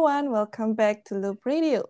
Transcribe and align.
everyone, 0.00 0.32
welcome 0.32 0.72
back 0.72 1.04
to 1.04 1.12
Loop 1.12 1.44
Radio. 1.44 1.84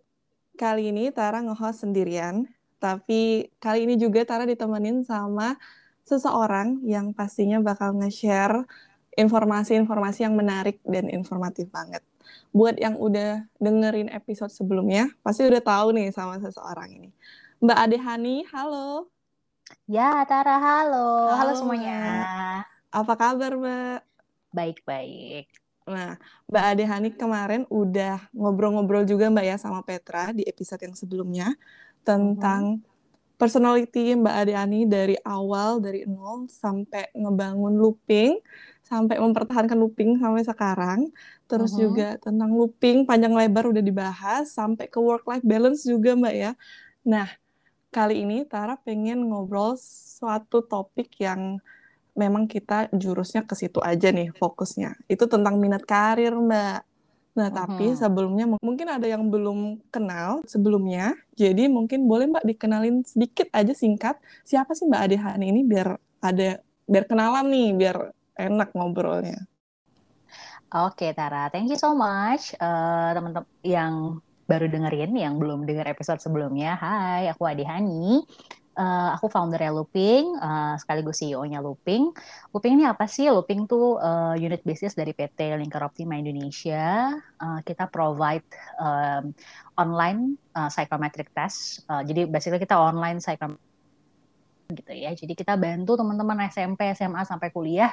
Kali 0.58 0.90
ini 0.90 1.14
Tara 1.14 1.46
nge-host 1.46 1.86
sendirian, 1.86 2.42
tapi 2.82 3.46
kali 3.62 3.86
ini 3.86 3.94
juga 3.94 4.26
Tara 4.26 4.42
ditemenin 4.42 5.06
sama 5.06 5.54
seseorang 6.02 6.82
yang 6.82 7.14
pastinya 7.14 7.62
bakal 7.62 7.94
nge-share 7.94 8.66
informasi-informasi 9.14 10.26
yang 10.26 10.34
menarik 10.34 10.82
dan 10.82 11.06
informatif 11.06 11.70
banget. 11.70 12.02
Buat 12.50 12.82
yang 12.82 12.98
udah 12.98 13.46
dengerin 13.62 14.10
episode 14.10 14.50
sebelumnya, 14.50 15.14
pasti 15.22 15.46
udah 15.46 15.62
tahu 15.62 15.94
nih 15.94 16.10
sama 16.10 16.42
seseorang 16.42 16.90
ini. 16.90 17.14
Mbak 17.62 17.78
Ade 17.78 17.98
Hani, 18.02 18.42
halo. 18.50 19.06
Ya, 19.86 20.18
Tara, 20.26 20.58
halo. 20.58 21.30
Halo, 21.30 21.38
Halo 21.38 21.52
semuanya. 21.54 22.02
Apa 22.90 23.14
kabar, 23.14 23.54
Mbak? 23.54 24.02
Baik-baik. 24.50 25.59
Nah, 25.88 26.14
Mbak 26.50 26.64
Ade 26.70 26.84
Hani 26.86 27.08
kemarin 27.16 27.62
udah 27.72 28.28
ngobrol-ngobrol 28.36 29.02
juga 29.08 29.26
Mbak 29.32 29.44
ya 29.46 29.56
sama 29.58 29.80
Petra 29.82 30.30
di 30.36 30.44
episode 30.46 30.82
yang 30.86 30.94
sebelumnya 30.94 31.56
tentang 32.06 32.82
personality 33.40 34.14
Mbak 34.18 34.34
Ade 34.44 34.52
Hani 34.56 34.80
dari 34.88 35.16
awal 35.24 35.80
dari 35.82 36.04
nol 36.06 36.46
sampai 36.50 37.10
ngebangun 37.16 37.74
looping 37.80 38.38
sampai 38.84 39.16
mempertahankan 39.22 39.78
looping 39.78 40.18
sampai 40.22 40.42
sekarang. 40.46 41.00
Terus 41.50 41.74
Mhm. 41.74 41.82
juga 41.82 42.18
tentang 42.20 42.50
looping 42.54 43.06
panjang 43.08 43.34
lebar 43.34 43.66
udah 43.70 43.82
dibahas 43.84 44.50
sampai 44.54 44.86
ke 44.90 44.98
work 45.00 45.24
life 45.26 45.44
balance 45.46 45.82
juga 45.86 46.14
Mbak 46.18 46.34
ya. 46.36 46.52
Nah, 47.06 47.28
kali 47.94 48.22
ini 48.24 48.46
Tara 48.46 48.76
pengen 48.80 49.26
ngobrol 49.30 49.74
suatu 49.80 50.62
topik 50.66 51.10
yang 51.22 51.58
memang 52.14 52.46
kita 52.46 52.90
jurusnya 52.94 53.46
ke 53.46 53.54
situ 53.58 53.78
aja 53.80 54.10
nih 54.10 54.34
fokusnya. 54.36 54.96
Itu 55.06 55.26
tentang 55.26 55.56
minat 55.58 55.84
karir, 55.84 56.34
Mbak. 56.34 56.78
Nah, 57.30 57.48
tapi 57.48 57.94
sebelumnya 57.94 58.44
mu- 58.50 58.58
mungkin 58.58 58.90
ada 58.90 59.06
yang 59.06 59.30
belum 59.30 59.78
kenal 59.94 60.42
sebelumnya. 60.50 61.14
Jadi 61.38 61.70
mungkin 61.70 62.04
boleh 62.04 62.26
Mbak 62.26 62.44
dikenalin 62.44 63.06
sedikit 63.06 63.46
aja 63.54 63.70
singkat 63.70 64.18
siapa 64.42 64.74
sih 64.74 64.90
Mbak 64.90 65.02
Ade 65.06 65.16
Hani 65.16 65.46
ini 65.54 65.62
biar 65.62 65.94
ada 66.20 66.58
biar 66.90 67.04
kenalan 67.06 67.46
nih, 67.48 67.68
biar 67.78 67.96
enak 68.34 68.74
ngobrolnya. 68.74 69.46
Oke, 70.70 71.10
Tara. 71.14 71.50
Thank 71.50 71.70
you 71.74 71.78
so 71.78 71.94
much. 71.98 72.54
Eh, 72.54 73.10
teman-teman 73.14 73.46
yang 73.66 74.22
baru 74.46 74.66
dengerin, 74.66 75.14
yang 75.14 75.38
belum 75.38 75.66
dengar 75.66 75.86
episode 75.86 76.18
sebelumnya. 76.18 76.74
Hai, 76.78 77.30
aku 77.30 77.46
Ade 77.46 77.62
Hani. 77.62 78.22
Eh, 78.70 79.08
aku 79.18 79.26
foundernya 79.26 79.74
Looping, 79.74 80.38
eh, 80.38 80.74
sekaligus 80.78 81.18
CEO-nya 81.20 81.58
Looping. 81.58 82.14
Looping 82.54 82.72
ini 82.78 82.84
apa 82.86 83.04
sih? 83.10 83.26
Looping 83.26 83.66
tuh 83.66 83.98
eh, 83.98 84.46
unit 84.46 84.62
bisnis 84.62 84.94
dari 84.94 85.10
PT 85.10 85.58
Lingkar 85.58 85.82
Optima 85.82 86.14
Indonesia. 86.14 87.10
Eh, 87.18 87.60
kita 87.66 87.90
provide 87.90 88.46
em, 88.78 89.34
online 89.74 90.38
eh, 90.54 90.70
psychometric 90.70 91.34
test. 91.34 91.82
Eh, 91.90 92.02
jadi 92.06 92.30
basically 92.30 92.62
kita 92.62 92.78
online 92.78 93.18
psychometric 93.18 93.69
gitu 94.72 94.92
ya. 94.94 95.10
Jadi 95.14 95.32
kita 95.36 95.54
bantu 95.54 95.94
teman-teman 95.98 96.48
SMP, 96.50 96.90
SMA 96.96 97.22
sampai 97.22 97.52
kuliah 97.54 97.92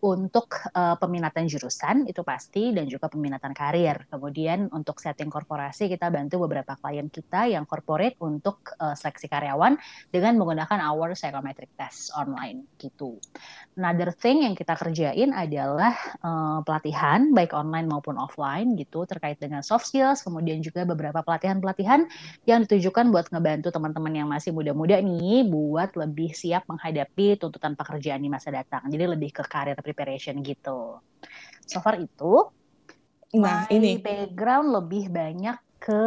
untuk 0.00 0.56
eh, 0.72 0.96
peminatan 0.96 1.44
jurusan 1.48 2.08
itu 2.08 2.24
pasti 2.24 2.72
dan 2.72 2.88
juga 2.88 3.10
peminatan 3.10 3.52
karir. 3.52 4.06
Kemudian 4.08 4.68
untuk 4.72 5.00
setting 5.02 5.28
korporasi 5.32 5.88
kita 5.88 6.08
bantu 6.12 6.44
beberapa 6.48 6.76
klien 6.78 7.08
kita 7.08 7.48
yang 7.50 7.64
corporate 7.64 8.16
untuk 8.22 8.74
eh, 8.78 8.94
seleksi 8.94 9.26
karyawan 9.26 9.76
dengan 10.12 10.36
menggunakan 10.36 10.78
our 10.88 11.12
psychometric 11.16 11.72
test 11.74 12.12
online 12.14 12.68
gitu. 12.78 13.16
Another 13.78 14.10
thing 14.10 14.42
yang 14.44 14.54
kita 14.58 14.74
kerjain 14.74 15.32
adalah 15.32 15.94
eh, 16.18 16.58
pelatihan 16.62 17.32
baik 17.32 17.56
online 17.56 17.88
maupun 17.88 18.20
offline 18.20 18.76
gitu 18.76 19.08
terkait 19.08 19.40
dengan 19.40 19.64
soft 19.64 19.88
skills, 19.88 20.20
kemudian 20.26 20.60
juga 20.60 20.84
beberapa 20.84 21.24
pelatihan-pelatihan 21.24 22.04
yang 22.44 22.66
ditujukan 22.66 23.08
buat 23.14 23.30
ngebantu 23.32 23.72
teman-teman 23.72 24.12
yang 24.12 24.28
masih 24.28 24.50
muda-muda 24.52 24.98
nih 25.00 25.46
buat 25.46 25.94
lebih 25.94 26.17
siap 26.34 26.66
menghadapi 26.66 27.38
tuntutan 27.38 27.78
pekerjaan 27.78 28.18
di 28.18 28.30
masa 28.32 28.50
datang. 28.50 28.82
Jadi 28.90 29.04
lebih 29.14 29.30
ke 29.30 29.42
career 29.46 29.78
preparation 29.78 30.34
gitu. 30.42 30.98
So 31.70 31.78
far 31.84 31.96
itu, 32.02 32.50
Nah, 33.36 33.68
my 33.68 33.76
ini 33.76 34.00
background 34.00 34.72
lebih 34.72 35.12
banyak 35.12 35.56
ke 35.78 36.02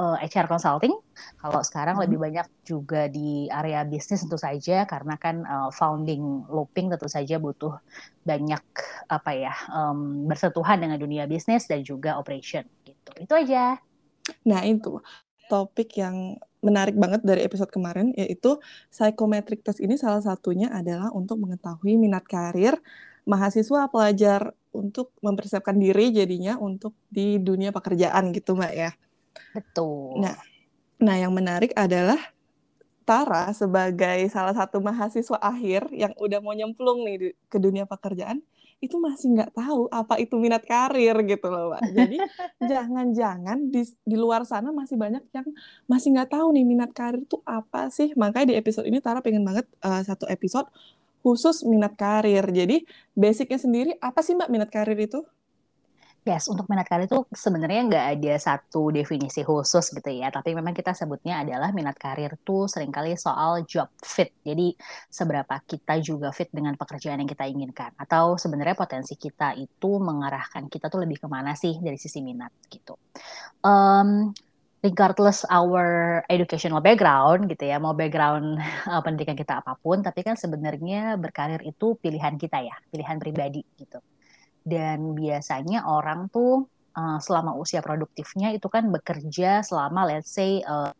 eh, 0.00 0.16
HR 0.28 0.46
consulting. 0.46 0.94
Kalau 1.40 1.60
sekarang 1.66 1.96
Mhm. 1.98 2.02
lebih 2.06 2.18
banyak 2.20 2.46
juga 2.62 3.10
di 3.10 3.50
area 3.50 3.82
bisnis 3.82 4.22
tentu 4.22 4.38
saja 4.38 4.84
karena 4.86 5.14
kan 5.18 5.36
eh, 5.42 5.70
founding 5.74 6.46
looping 6.48 6.92
tentu 6.92 7.08
saja 7.10 7.36
butuh 7.42 7.74
banyak 8.22 8.62
apa 9.10 9.30
ya 9.34 9.54
em, 9.72 10.28
bersentuhan 10.28 10.78
dengan 10.78 10.98
dunia 11.00 11.24
bisnis 11.26 11.64
dan 11.66 11.80
juga 11.82 12.20
operation 12.20 12.62
gitu. 12.86 13.10
Itu 13.18 13.32
aja. 13.34 13.80
Nah, 14.46 14.62
itu 14.68 15.00
topik 15.50 15.98
yang 15.98 16.38
menarik 16.62 16.94
banget 16.94 17.26
dari 17.26 17.42
episode 17.42 17.74
kemarin, 17.74 18.14
yaitu 18.14 18.62
psychometric 18.94 19.66
test 19.66 19.82
ini 19.82 19.98
salah 19.98 20.22
satunya 20.22 20.70
adalah 20.70 21.10
untuk 21.10 21.42
mengetahui 21.42 21.98
minat 21.98 22.22
karir 22.28 22.78
mahasiswa 23.26 23.90
pelajar 23.90 24.54
untuk 24.70 25.10
mempersiapkan 25.20 25.74
diri 25.74 26.14
jadinya 26.14 26.54
untuk 26.56 26.94
di 27.10 27.42
dunia 27.42 27.74
pekerjaan 27.74 28.30
gitu, 28.30 28.54
Mbak 28.54 28.72
ya. 28.76 28.90
Betul. 29.50 30.22
Nah, 30.22 30.38
nah 31.02 31.16
yang 31.18 31.34
menarik 31.34 31.74
adalah 31.74 32.18
Tara 33.10 33.50
sebagai 33.50 34.22
salah 34.30 34.54
satu 34.54 34.78
mahasiswa 34.78 35.34
akhir 35.42 35.90
yang 35.90 36.14
udah 36.14 36.38
mau 36.38 36.54
nyemplung 36.54 37.02
nih 37.02 37.34
ke 37.50 37.58
dunia 37.58 37.82
pekerjaan, 37.82 38.38
itu 38.80 38.96
masih 38.96 39.36
nggak 39.36 39.52
tahu 39.52 39.92
apa 39.92 40.16
itu 40.16 40.40
minat 40.40 40.64
karir 40.64 41.12
gitu 41.28 41.46
loh, 41.52 41.76
Mbak. 41.76 41.82
Jadi 41.92 42.16
jangan-jangan 42.72 43.58
di, 43.68 43.84
di 44.04 44.16
luar 44.16 44.48
sana 44.48 44.72
masih 44.72 44.96
banyak 44.96 45.20
yang 45.36 45.46
masih 45.84 46.16
nggak 46.16 46.32
tahu 46.32 46.48
nih 46.56 46.64
minat 46.64 46.90
karir 46.96 47.20
itu 47.20 47.36
apa 47.44 47.92
sih. 47.92 48.16
Makanya 48.16 48.52
di 48.52 48.56
episode 48.56 48.88
ini 48.88 48.98
Tara 49.04 49.20
pengen 49.20 49.44
banget 49.44 49.68
eh, 49.84 50.02
satu 50.02 50.24
episode 50.32 50.66
khusus 51.20 51.62
minat 51.68 51.92
karir. 52.00 52.48
Jadi 52.48 52.88
basicnya 53.12 53.60
sendiri 53.60 53.92
apa 54.00 54.24
sih 54.24 54.32
Mbak 54.32 54.48
minat 54.48 54.70
karir 54.72 54.96
itu? 54.96 55.20
Yes, 56.20 56.52
untuk 56.52 56.68
minat 56.68 56.84
karir 56.84 57.08
itu 57.08 57.24
sebenarnya 57.32 57.80
nggak 57.88 58.06
ada 58.12 58.34
satu 58.36 58.92
definisi 58.92 59.40
khusus 59.40 59.88
gitu 59.88 60.10
ya, 60.12 60.28
tapi 60.28 60.52
memang 60.52 60.76
kita 60.76 60.92
sebutnya 60.92 61.40
adalah 61.40 61.72
minat 61.72 61.96
karir 61.96 62.36
tuh 62.44 62.68
sering 62.68 62.92
kali 62.92 63.16
soal 63.16 63.64
job 63.64 63.88
fit. 64.04 64.28
Jadi 64.44 64.76
seberapa 65.08 65.56
kita 65.64 65.96
juga 66.04 66.28
fit 66.28 66.52
dengan 66.52 66.76
pekerjaan 66.76 67.24
yang 67.24 67.30
kita 67.30 67.48
inginkan, 67.48 67.96
atau 67.96 68.36
sebenarnya 68.36 68.76
potensi 68.76 69.16
kita 69.16 69.56
itu 69.56 69.96
mengarahkan 69.96 70.68
kita 70.68 70.92
tuh 70.92 71.08
lebih 71.08 71.24
ke 71.24 71.28
mana 71.32 71.56
sih 71.56 71.80
dari 71.80 71.96
sisi 71.96 72.20
minat 72.20 72.52
gitu. 72.68 73.00
Um, 73.64 74.36
regardless 74.84 75.48
our 75.48 76.20
educational 76.28 76.84
background 76.84 77.48
gitu 77.48 77.64
ya, 77.64 77.80
mau 77.80 77.96
background 77.96 78.60
uh, 78.60 79.00
pendidikan 79.04 79.40
kita 79.40 79.64
apa 79.64 79.72
pun, 79.80 80.04
tapi 80.04 80.20
kan 80.20 80.36
sebenarnya 80.36 81.16
berkarir 81.16 81.64
itu 81.64 81.96
pilihan 81.96 82.36
kita 82.36 82.60
ya, 82.60 82.76
pilihan 82.92 83.16
pribadi 83.16 83.64
gitu. 83.80 84.04
Dan 84.60 85.16
biasanya 85.16 85.88
orang 85.88 86.28
tuh 86.28 86.68
uh, 86.96 87.18
selama 87.22 87.56
usia 87.56 87.80
produktifnya 87.80 88.52
itu 88.52 88.66
kan 88.68 88.88
bekerja 88.92 89.64
selama 89.64 90.06
let's 90.08 90.30
say 90.30 90.60
uh, 90.64 90.92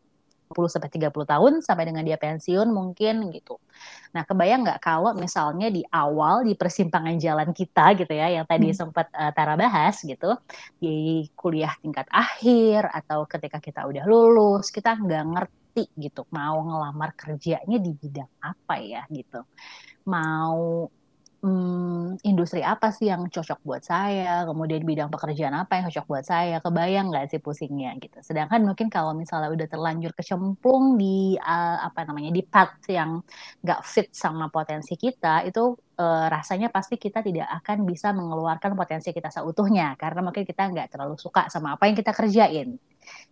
10 0.51 0.67
sampai 0.67 0.91
30 0.91 1.15
tahun 1.15 1.53
sampai 1.63 1.83
dengan 1.87 2.03
dia 2.03 2.19
pensiun 2.19 2.67
mungkin 2.67 3.31
gitu. 3.31 3.55
Nah, 4.11 4.27
kebayang 4.27 4.67
nggak 4.67 4.83
kalau 4.83 5.15
misalnya 5.15 5.71
di 5.71 5.79
awal 5.87 6.43
di 6.43 6.53
persimpangan 6.59 7.15
jalan 7.15 7.49
kita 7.55 7.95
gitu 7.95 8.11
ya 8.11 8.27
yang 8.27 8.43
tadi 8.43 8.75
Hmm. 8.75 8.77
sempat 8.77 9.07
uh, 9.15 9.31
Tara 9.31 9.55
bahas 9.55 10.03
gitu 10.03 10.35
di 10.75 11.23
kuliah 11.39 11.71
tingkat 11.79 12.05
akhir 12.11 12.91
atau 12.91 13.23
ketika 13.23 13.63
kita 13.63 13.87
udah 13.87 14.03
lulus 14.03 14.67
kita 14.69 14.99
nggak 14.99 15.23
ngerti 15.31 15.83
gitu 15.95 16.27
mau 16.35 16.59
ngelamar 16.59 17.15
kerjanya 17.15 17.79
di 17.79 17.91
bidang 17.95 18.31
apa 18.43 18.75
ya 18.83 19.07
gitu. 19.07 19.47
Mau 20.11 20.91
hmm, 21.41 22.21
industri 22.21 22.61
apa 22.61 22.93
sih 22.93 23.09
yang 23.09 23.25
cocok 23.27 23.59
buat 23.65 23.81
saya, 23.81 24.45
kemudian 24.45 24.85
bidang 24.85 25.09
pekerjaan 25.09 25.57
apa 25.57 25.81
yang 25.81 25.89
cocok 25.89 26.05
buat 26.05 26.25
saya, 26.25 26.61
kebayang 26.61 27.09
nggak 27.09 27.33
sih 27.33 27.41
pusingnya 27.41 27.97
gitu. 27.97 28.21
Sedangkan 28.21 28.61
mungkin 28.61 28.87
kalau 28.93 29.17
misalnya 29.17 29.49
udah 29.49 29.67
terlanjur 29.67 30.13
kecemplung 30.13 31.01
di 31.01 31.35
uh, 31.41 31.77
apa 31.81 32.05
namanya 32.05 32.29
di 32.29 32.45
path 32.45 32.85
yang 32.89 33.25
nggak 33.65 33.81
fit 33.81 34.09
sama 34.13 34.53
potensi 34.53 34.93
kita, 34.93 35.41
itu 35.49 35.73
uh, 35.97 36.25
rasanya 36.29 36.69
pasti 36.69 37.01
kita 37.01 37.25
tidak 37.25 37.49
akan 37.61 37.89
bisa 37.89 38.13
mengeluarkan 38.13 38.77
potensi 38.77 39.09
kita 39.09 39.33
seutuhnya 39.33 39.97
karena 39.97 40.21
mungkin 40.21 40.45
kita 40.45 40.69
nggak 40.69 40.93
terlalu 40.93 41.17
suka 41.17 41.49
sama 41.49 41.73
apa 41.75 41.89
yang 41.89 41.97
kita 41.97 42.13
kerjain 42.13 42.77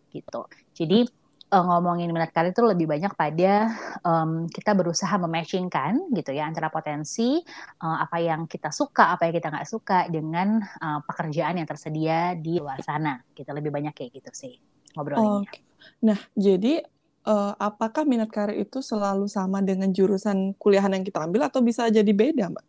gitu. 0.10 0.42
Jadi 0.74 1.06
uh, 1.50 1.66
ngomongin 1.66 2.10
minat 2.14 2.32
karir 2.32 2.54
itu 2.54 2.62
lebih 2.62 2.86
banyak 2.86 3.14
pada 3.18 3.74
um, 4.06 4.46
kita 4.50 4.78
berusaha 4.78 5.12
mematchingkan 5.18 6.14
gitu 6.14 6.32
ya 6.34 6.46
antara 6.46 6.70
potensi 6.70 7.42
uh, 7.82 7.98
apa 8.02 8.22
yang 8.22 8.46
kita 8.46 8.70
suka, 8.70 9.14
apa 9.18 9.30
yang 9.30 9.34
kita 9.42 9.50
nggak 9.50 9.70
suka 9.70 10.00
dengan 10.08 10.62
uh, 10.62 11.02
pekerjaan 11.04 11.58
yang 11.58 11.68
tersedia 11.68 12.38
di 12.38 12.62
luar 12.62 12.80
sana. 12.86 13.20
Kita 13.34 13.52
lebih 13.52 13.74
banyak 13.74 13.94
kayak 13.94 14.12
gitu 14.22 14.32
sih 14.34 14.54
ngobrolinnya. 14.94 15.46
Oke. 15.46 15.60
Nah, 16.04 16.20
jadi 16.36 16.84
eh, 17.24 17.54
apakah 17.56 18.04
minat 18.04 18.28
karir 18.34 18.68
itu 18.68 18.84
selalu 18.84 19.32
sama 19.32 19.64
dengan 19.64 19.88
jurusan 19.96 20.58
kuliahan 20.60 20.92
yang 20.92 21.06
kita 21.08 21.24
ambil 21.24 21.48
atau 21.48 21.64
bisa 21.64 21.88
jadi 21.88 22.12
beda, 22.12 22.52
Mbak? 22.52 22.66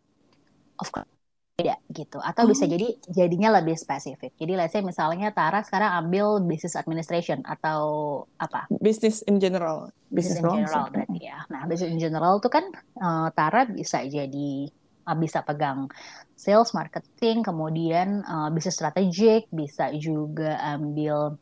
Of 0.79 0.89
course 0.95 1.20
beda 1.61 1.77
gitu 1.93 2.17
atau 2.17 2.43
oh. 2.43 2.49
bisa 2.49 2.65
jadi 2.65 2.97
jadinya 3.13 3.61
lebih 3.61 3.77
spesifik. 3.77 4.33
Jadi 4.41 4.57
let's 4.57 4.73
say 4.73 4.81
misalnya 4.81 5.29
Tara 5.29 5.61
sekarang 5.61 5.93
ambil 6.01 6.41
business 6.41 6.73
administration 6.73 7.45
atau 7.45 7.81
apa? 8.41 8.65
Business 8.81 9.21
in 9.29 9.37
general. 9.37 9.93
Business, 10.09 10.41
business 10.41 10.57
in 10.57 10.65
general 10.65 10.85
berarti 10.89 11.19
ya. 11.21 11.37
Nah, 11.53 11.61
business 11.69 11.93
in 11.93 12.01
general 12.01 12.41
itu 12.41 12.49
kan 12.49 12.65
uh, 12.97 13.29
Tara 13.37 13.69
bisa 13.69 14.01
jadi 14.01 14.51
uh, 15.05 15.17
bisa 15.17 15.45
pegang 15.45 15.85
sales, 16.33 16.73
marketing, 16.73 17.45
kemudian 17.45 18.25
uh, 18.25 18.49
bisnis 18.49 18.73
strategik, 18.73 19.45
bisa 19.53 19.93
juga 19.93 20.57
ambil 20.65 21.37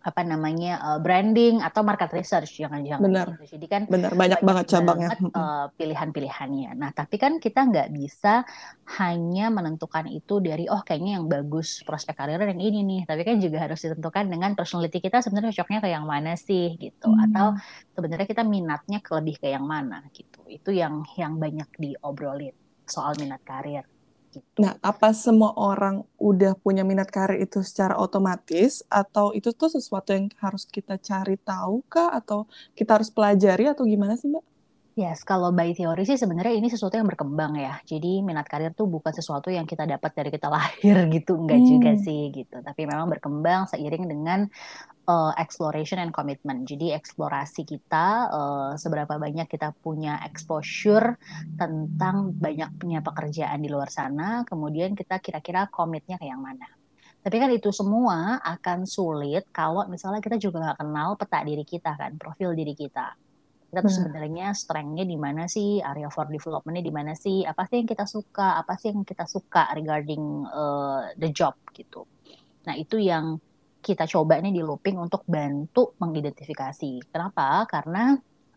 apa 0.00 0.24
namanya 0.24 0.80
uh, 0.80 0.98
branding 0.98 1.60
atau 1.60 1.84
market 1.84 2.08
research 2.16 2.56
jangan-jangan 2.56 3.04
benar. 3.04 3.26
gitu. 3.36 3.56
jadi 3.56 3.66
kan 3.68 3.82
benar 3.84 4.12
banyak, 4.16 4.40
banyak 4.40 4.40
banget 4.40 4.64
cabangnya. 4.72 5.08
uh, 5.36 5.66
pilihan-pilihannya. 5.76 6.70
Nah 6.76 6.90
tapi 6.96 7.20
kan 7.20 7.36
kita 7.36 7.68
nggak 7.68 7.88
bisa 7.92 8.48
hanya 8.96 9.52
menentukan 9.52 10.08
itu 10.08 10.40
dari 10.40 10.64
oh 10.72 10.80
kayaknya 10.80 11.20
yang 11.20 11.26
bagus 11.28 11.84
prospek 11.84 12.16
karir 12.16 12.40
yang 12.40 12.60
ini 12.60 12.80
nih. 12.80 13.00
Tapi 13.04 13.20
kan 13.28 13.36
juga 13.38 13.58
harus 13.60 13.80
ditentukan 13.84 14.24
dengan 14.32 14.56
personality 14.56 15.04
kita 15.04 15.20
sebenarnya 15.20 15.52
cocoknya 15.52 15.80
ke 15.84 15.88
yang 15.92 16.06
mana 16.08 16.32
sih 16.34 16.80
gitu. 16.80 17.12
Hmm. 17.12 17.26
atau 17.30 17.46
sebenarnya 17.92 18.26
kita 18.26 18.42
minatnya 18.46 18.98
ke 19.04 19.10
lebih 19.12 19.36
ke 19.36 19.52
yang 19.52 19.68
mana 19.68 20.00
gitu. 20.16 20.40
Itu 20.48 20.72
yang 20.72 21.04
yang 21.20 21.36
banyak 21.36 21.68
diobrolin 21.76 22.56
soal 22.88 23.14
minat 23.20 23.44
karir. 23.44 23.84
Nah, 24.62 24.78
apa 24.78 25.10
semua 25.10 25.50
orang 25.58 26.06
udah 26.22 26.54
punya 26.54 26.86
minat 26.86 27.10
karir 27.10 27.42
itu 27.42 27.66
secara 27.66 27.98
otomatis 27.98 28.86
atau 28.86 29.34
itu 29.34 29.50
tuh 29.50 29.72
sesuatu 29.72 30.14
yang 30.14 30.30
harus 30.38 30.62
kita 30.70 30.94
cari 31.02 31.34
tahu 31.40 31.82
kah 31.90 32.14
atau 32.14 32.46
kita 32.78 33.00
harus 33.00 33.10
pelajari 33.10 33.66
atau 33.66 33.82
gimana 33.82 34.14
sih, 34.14 34.30
Mbak? 34.30 34.44
Yes, 34.98 35.22
kalau 35.22 35.54
by 35.54 35.72
teori 35.72 36.02
sih 36.02 36.18
sebenarnya 36.18 36.60
ini 36.60 36.68
sesuatu 36.68 36.98
yang 36.98 37.08
berkembang 37.08 37.56
ya. 37.56 37.78
Jadi 37.88 38.20
minat 38.20 38.44
karir 38.44 38.74
tuh 38.76 38.84
bukan 38.84 39.14
sesuatu 39.14 39.48
yang 39.48 39.64
kita 39.64 39.88
dapat 39.88 40.12
dari 40.12 40.28
kita 40.28 40.50
lahir 40.54 41.08
gitu, 41.08 41.40
enggak 41.40 41.60
hmm. 41.62 41.68
juga 41.72 41.90
sih 41.96 42.28
gitu. 42.34 42.60
Tapi 42.60 42.82
memang 42.84 43.08
berkembang 43.08 43.70
seiring 43.70 44.04
dengan 44.10 44.50
uh, 45.06 45.32
exploration 45.38 46.02
and 46.02 46.12
commitment. 46.12 46.66
Jadi 46.68 46.92
eksplorasi 46.92 47.64
kita 47.64 48.06
uh, 48.28 48.72
seberapa 48.76 49.16
banyak 49.16 49.46
kita 49.48 49.72
punya 49.80 50.20
exposure 50.26 51.16
tentang 51.56 52.34
banyak 52.36 52.76
punya 52.76 53.00
pekerjaan 53.00 53.62
di 53.62 53.68
luar 53.70 53.88
sana, 53.88 54.44
kemudian 54.44 54.92
kita 54.92 55.22
kira-kira 55.22 55.70
komitnya 55.72 56.20
ke 56.20 56.26
yang 56.28 56.42
mana. 56.42 56.66
Tapi 57.20 57.36
kan 57.36 57.52
itu 57.52 57.68
semua 57.68 58.40
akan 58.40 58.88
sulit 58.88 59.44
kalau 59.52 59.84
misalnya 59.92 60.24
kita 60.24 60.40
juga 60.40 60.72
nggak 60.72 60.78
kenal 60.80 61.08
peta 61.20 61.44
diri 61.44 61.64
kita 61.68 61.92
kan, 61.96 62.16
profil 62.16 62.56
diri 62.56 62.72
kita 62.72 63.12
kita 63.70 63.86
tuh 63.86 63.94
sebenarnya 64.02 64.50
strengthnya 64.50 65.06
di 65.06 65.14
mana 65.14 65.46
sih 65.46 65.78
area 65.78 66.10
for 66.10 66.26
developmentnya 66.26 66.82
di 66.82 66.90
mana 66.90 67.14
sih 67.14 67.46
apa 67.46 67.70
sih 67.70 67.78
yang 67.78 67.86
kita 67.86 68.02
suka 68.02 68.58
apa 68.58 68.74
sih 68.74 68.90
yang 68.90 69.06
kita 69.06 69.30
suka 69.30 69.70
regarding 69.78 70.42
uh, 70.50 71.14
the 71.14 71.30
job 71.30 71.54
gitu 71.70 72.02
nah 72.66 72.74
itu 72.74 72.98
yang 72.98 73.38
kita 73.80 74.04
coba 74.04 74.38
nih 74.38 74.52
di 74.52 74.62
looping 74.62 75.00
untuk 75.00 75.24
bantu 75.24 75.96
mengidentifikasi. 75.96 77.10
Kenapa? 77.10 77.64
Karena 77.64 78.14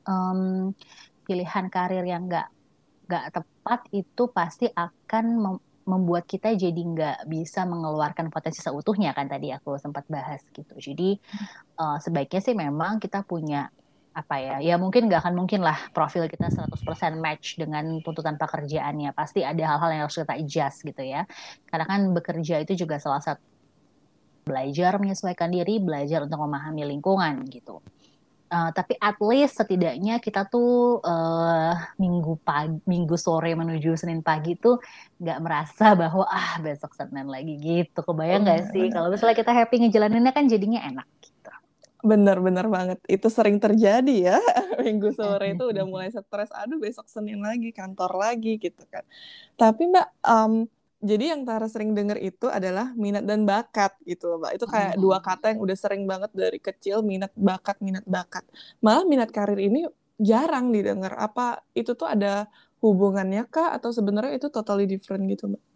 um, 0.08 0.72
pilihan 1.24 1.72
karir 1.72 2.04
yang 2.04 2.28
nggak 2.28 2.48
nggak 3.08 3.26
tepat 3.36 3.80
itu 3.96 4.24
pasti 4.32 4.68
akan 4.72 5.26
mem 5.40 5.56
membuat 5.84 6.24
kita 6.24 6.56
jadi 6.56 6.80
nggak 6.80 7.28
bisa 7.28 7.68
mengeluarkan 7.68 8.32
potensi 8.32 8.64
seutuhnya 8.64 9.12
kan 9.12 9.28
tadi 9.28 9.52
aku 9.52 9.76
sempat 9.76 10.08
bahas 10.08 10.40
gitu. 10.56 10.72
Jadi 10.80 11.20
uh, 11.76 12.00
sebaiknya 12.00 12.40
sih 12.40 12.56
memang 12.56 13.04
kita 13.04 13.28
punya 13.28 13.68
apa 14.16 14.38
ya 14.38 14.62
ya 14.62 14.78
mungkin 14.80 15.10
nggak 15.10 15.26
akan 15.26 15.36
mungkin 15.36 15.66
lah 15.66 15.90
profil 15.90 16.30
kita 16.30 16.48
100% 16.54 16.88
match 17.20 17.60
dengan 17.60 18.00
tuntutan 18.00 18.40
pekerjaannya. 18.40 19.12
Pasti 19.12 19.44
ada 19.44 19.76
hal-hal 19.76 19.90
yang 19.92 20.02
harus 20.08 20.16
kita 20.16 20.36
adjust 20.40 20.88
gitu 20.88 21.04
ya. 21.04 21.28
Karena 21.68 21.84
kan 21.84 22.00
bekerja 22.16 22.64
itu 22.64 22.80
juga 22.80 22.96
salah 23.04 23.20
satu 23.20 23.53
belajar 24.44 25.00
menyesuaikan 25.00 25.50
diri 25.50 25.80
belajar 25.80 26.28
untuk 26.28 26.40
memahami 26.44 26.84
lingkungan 26.86 27.48
gitu 27.48 27.80
uh, 28.52 28.70
tapi 28.76 29.00
at 29.00 29.18
least 29.24 29.58
setidaknya 29.58 30.22
kita 30.22 30.46
tuh 30.52 31.02
uh, 31.02 31.74
minggu 31.98 32.38
pagi 32.46 32.78
minggu 32.86 33.18
sore 33.18 33.56
menuju 33.58 33.98
senin 33.98 34.22
pagi 34.22 34.60
tuh 34.60 34.78
nggak 35.18 35.40
merasa 35.42 35.92
bahwa 36.02 36.28
ah 36.30 36.62
besok 36.62 36.94
senin 36.94 37.26
lagi 37.26 37.58
gitu 37.58 38.04
kebayang 38.04 38.46
nggak 38.46 38.62
oh, 38.62 38.70
sih 38.70 38.86
kalau 38.94 39.08
misalnya 39.10 39.36
kita 39.40 39.52
happy 39.56 39.88
ngejalaninnya 39.88 40.36
kan 40.36 40.46
jadinya 40.46 40.84
enak 40.86 41.08
Bener-bener 42.04 42.68
banget. 42.68 43.00
Itu 43.08 43.32
sering 43.32 43.64
terjadi 43.64 44.36
ya. 44.36 44.38
Minggu 44.86 45.16
sore 45.16 45.56
itu 45.56 45.72
udah 45.72 45.88
mulai 45.90 46.12
stres. 46.12 46.52
Aduh 46.52 46.78
besok 46.78 47.08
Senin 47.08 47.40
lagi, 47.40 47.72
kantor 47.72 48.20
lagi 48.20 48.60
gitu 48.60 48.84
kan. 48.92 49.08
Tapi 49.56 49.88
Mbak, 49.88 50.08
um, 50.28 50.68
jadi 51.04 51.36
yang 51.36 51.44
Tara 51.44 51.68
sering 51.68 51.92
denger 51.92 52.16
itu 52.24 52.48
adalah 52.48 52.96
minat 52.96 53.28
dan 53.28 53.44
bakat 53.44 53.92
gitu 54.08 54.40
Mbak. 54.40 54.52
Itu 54.56 54.66
kayak 54.72 54.96
dua 54.96 55.20
kata 55.20 55.52
yang 55.52 55.60
udah 55.60 55.76
sering 55.76 56.08
banget 56.08 56.32
dari 56.32 56.58
kecil, 56.64 57.04
minat 57.04 57.36
bakat, 57.36 57.78
minat 57.84 58.08
bakat. 58.08 58.48
Malah 58.80 59.04
minat 59.04 59.30
karir 59.36 59.60
ini 59.60 59.84
jarang 60.16 60.72
didengar. 60.72 61.14
Apa 61.20 61.60
itu 61.76 61.92
tuh 61.94 62.08
ada 62.08 62.48
hubungannya 62.80 63.44
kah 63.52 63.76
atau 63.76 63.92
sebenarnya 63.92 64.40
itu 64.40 64.48
totally 64.48 64.88
different 64.88 65.28
gitu 65.28 65.52
Mbak? 65.52 65.73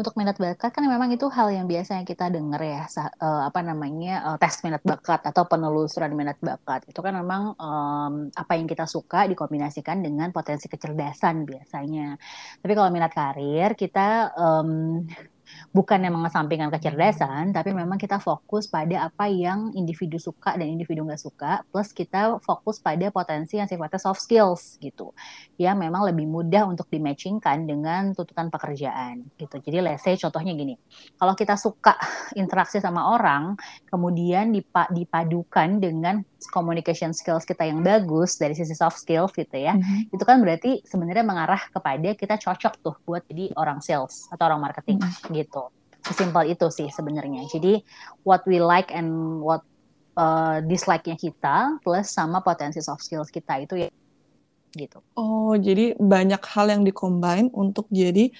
Untuk 0.00 0.16
minat 0.16 0.40
bakat 0.40 0.72
kan 0.72 0.82
memang 0.88 1.12
itu 1.12 1.28
hal 1.28 1.52
yang 1.52 1.68
biasanya 1.68 2.08
kita 2.08 2.32
dengar 2.32 2.58
ya 2.64 2.88
uh, 2.88 3.44
apa 3.46 3.60
namanya 3.60 4.32
uh, 4.32 4.36
tes 4.40 4.64
minat 4.64 4.80
bakat 4.80 5.20
atau 5.28 5.44
penelusuran 5.44 6.16
minat 6.16 6.40
bakat. 6.40 6.88
Itu 6.88 7.04
kan 7.04 7.12
memang 7.20 7.54
um, 7.60 8.32
apa 8.32 8.52
yang 8.56 8.64
kita 8.64 8.88
suka 8.88 9.28
dikombinasikan 9.28 10.00
dengan 10.00 10.32
potensi 10.32 10.66
kecerdasan 10.72 11.44
biasanya. 11.44 12.16
Tapi 12.64 12.72
kalau 12.72 12.88
minat 12.88 13.12
karir 13.12 13.76
kita 13.76 14.32
um, 14.34 15.04
bukan 15.70 16.02
yang 16.02 16.14
mengesampingkan 16.18 16.70
kecerdasan, 16.70 17.54
tapi 17.54 17.70
memang 17.70 17.98
kita 17.98 18.18
fokus 18.18 18.66
pada 18.66 19.06
apa 19.06 19.30
yang 19.30 19.70
individu 19.74 20.18
suka 20.18 20.58
dan 20.58 20.66
individu 20.66 21.06
nggak 21.06 21.20
suka, 21.20 21.62
plus 21.70 21.94
kita 21.94 22.42
fokus 22.42 22.82
pada 22.82 23.06
potensi 23.14 23.58
yang 23.58 23.70
sifatnya 23.70 24.00
soft 24.02 24.22
skills 24.22 24.78
gitu, 24.82 25.14
yang 25.58 25.78
memang 25.78 26.06
lebih 26.06 26.26
mudah 26.26 26.66
untuk 26.66 26.90
dimatchingkan 26.90 27.66
dengan 27.66 28.10
tuntutan 28.14 28.50
pekerjaan 28.50 29.26
gitu. 29.38 29.62
Jadi 29.62 29.78
let's 29.82 30.02
say 30.02 30.18
contohnya 30.18 30.54
gini, 30.54 30.74
kalau 31.18 31.38
kita 31.38 31.54
suka 31.54 31.94
interaksi 32.40 32.82
sama 32.82 33.14
orang, 33.14 33.54
kemudian 33.86 34.50
dipadukan 34.90 35.78
dengan 35.78 36.22
communication 36.48 37.12
skills 37.12 37.44
kita 37.44 37.68
yang 37.68 37.84
bagus 37.84 38.40
dari 38.40 38.56
sisi 38.56 38.72
soft 38.72 39.02
skills 39.02 39.34
gitu 39.36 39.56
ya, 39.60 39.76
mm-hmm. 39.76 40.14
itu 40.16 40.24
kan 40.24 40.40
berarti 40.40 40.80
sebenarnya 40.86 41.24
mengarah 41.26 41.60
kepada 41.68 42.16
kita 42.16 42.40
cocok 42.40 42.74
tuh 42.80 42.96
buat 43.04 43.26
jadi 43.28 43.52
orang 43.58 43.84
sales 43.84 44.30
atau 44.32 44.48
orang 44.48 44.64
marketing 44.64 45.02
mm-hmm. 45.02 45.36
gitu. 45.36 45.68
Sesimpel 46.00 46.56
itu 46.56 46.66
sih 46.72 46.88
sebenarnya. 46.88 47.44
Jadi 47.52 47.84
what 48.24 48.40
we 48.48 48.56
like 48.56 48.88
and 48.88 49.40
what 49.44 49.60
uh, 50.16 50.64
dislike-nya 50.64 51.20
kita 51.20 51.76
plus 51.84 52.08
sama 52.08 52.40
potensi 52.40 52.80
soft 52.80 53.04
skills 53.04 53.28
kita 53.28 53.60
itu 53.60 53.84
ya 53.84 53.90
gitu. 54.74 55.02
Oh, 55.18 55.58
jadi 55.58 55.98
banyak 55.98 56.40
hal 56.46 56.70
yang 56.70 56.82
dikombin 56.86 57.50
untuk 57.50 57.90
jadi 57.90 58.30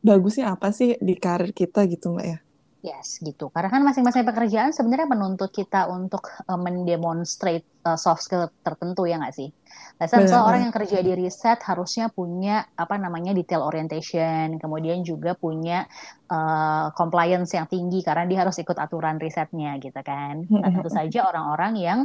bagusnya 0.00 0.54
apa 0.54 0.70
sih 0.70 0.96
di 1.02 1.18
karir 1.18 1.50
kita 1.52 1.84
gitu 1.90 2.14
Mbak 2.14 2.26
ya? 2.26 2.38
Yes, 2.80 3.20
gitu. 3.20 3.52
Karena 3.52 3.68
kan 3.68 3.84
masing-masing 3.84 4.24
pekerjaan 4.24 4.72
sebenarnya 4.72 5.04
menuntut 5.04 5.52
kita 5.52 5.84
untuk 5.92 6.32
uh, 6.48 6.56
mendemonstrate 6.56 7.68
uh, 7.84 8.00
soft 8.00 8.24
skill 8.24 8.48
tertentu 8.64 9.04
ya 9.04 9.20
nggak 9.20 9.36
sih? 9.36 9.52
Misalnya 10.00 10.40
orang 10.48 10.60
yang 10.64 10.72
kerja 10.72 11.04
di 11.04 11.12
riset 11.12 11.60
harusnya 11.60 12.08
punya 12.08 12.64
apa 12.72 12.96
namanya 12.96 13.36
detail 13.36 13.68
orientation, 13.68 14.56
kemudian 14.56 15.04
juga 15.04 15.36
punya 15.36 15.84
uh, 16.32 16.88
compliance 16.96 17.52
yang 17.52 17.68
tinggi 17.68 18.00
karena 18.00 18.24
dia 18.24 18.48
harus 18.48 18.56
ikut 18.56 18.80
aturan 18.80 19.20
risetnya 19.20 19.76
gitu 19.76 20.00
kan. 20.00 20.48
Nah, 20.48 20.72
tentu 20.72 20.88
saja 20.88 21.28
orang-orang 21.28 21.72
yang 21.76 21.98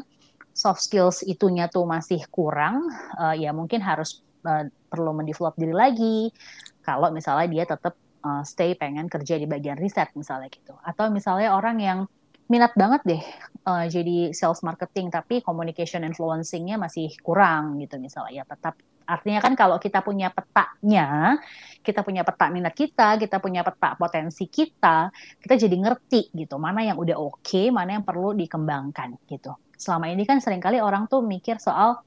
soft 0.51 0.83
skills 0.83 1.23
itunya 1.23 1.71
tuh 1.71 1.87
masih 1.87 2.19
kurang, 2.27 2.91
uh, 3.15 3.31
ya 3.31 3.55
mungkin 3.55 3.79
harus 3.79 4.19
uh, 4.43 4.67
perlu 4.91 5.15
mendevelop 5.15 5.55
diri 5.55 5.71
lagi. 5.71 6.35
Kalau 6.83 7.15
misalnya 7.15 7.47
dia 7.47 7.63
tetap 7.63 7.95
uh, 8.25 8.41
stay 8.41 8.73
pengen 8.73 9.05
kerja 9.05 9.37
di 9.37 9.45
bagian 9.45 9.77
riset 9.77 10.09
misalnya 10.17 10.49
gitu. 10.49 10.73
Atau 10.81 11.13
misalnya 11.13 11.53
orang 11.53 11.77
yang 11.77 11.99
minat 12.45 12.73
banget 12.77 13.01
deh 13.05 13.23
uh, 13.65 13.85
jadi 13.89 14.29
sales 14.33 14.61
marketing 14.61 15.09
tapi 15.09 15.41
communication 15.41 16.05
influencingnya 16.05 16.81
masih 16.81 17.13
kurang 17.21 17.77
gitu 17.77 18.01
misalnya. 18.01 18.41
Ya 18.41 18.45
tetap 18.49 18.81
artinya 19.05 19.37
kan 19.37 19.53
kalau 19.53 19.77
kita 19.77 20.01
punya 20.01 20.33
petanya 20.33 21.37
kita 21.85 22.01
punya 22.01 22.25
peta 22.25 22.49
minat 22.49 22.73
kita 22.73 23.21
kita 23.21 23.37
punya 23.37 23.61
peta 23.61 23.93
potensi 23.93 24.49
kita 24.49 25.13
kita 25.37 25.53
jadi 25.61 25.77
ngerti 25.77 26.33
gitu 26.33 26.57
mana 26.57 26.81
yang 26.81 26.97
udah 26.97 27.13
oke 27.13 27.45
okay, 27.45 27.69
mana 27.69 28.01
yang 28.01 28.05
perlu 28.05 28.33
dikembangkan 28.33 29.21
gitu. 29.29 29.53
Selama 29.77 30.09
ini 30.09 30.25
kan 30.25 30.41
sering 30.41 30.57
kali 30.57 30.81
orang 30.81 31.05
tuh 31.05 31.21
mikir 31.21 31.61
soal 31.61 32.01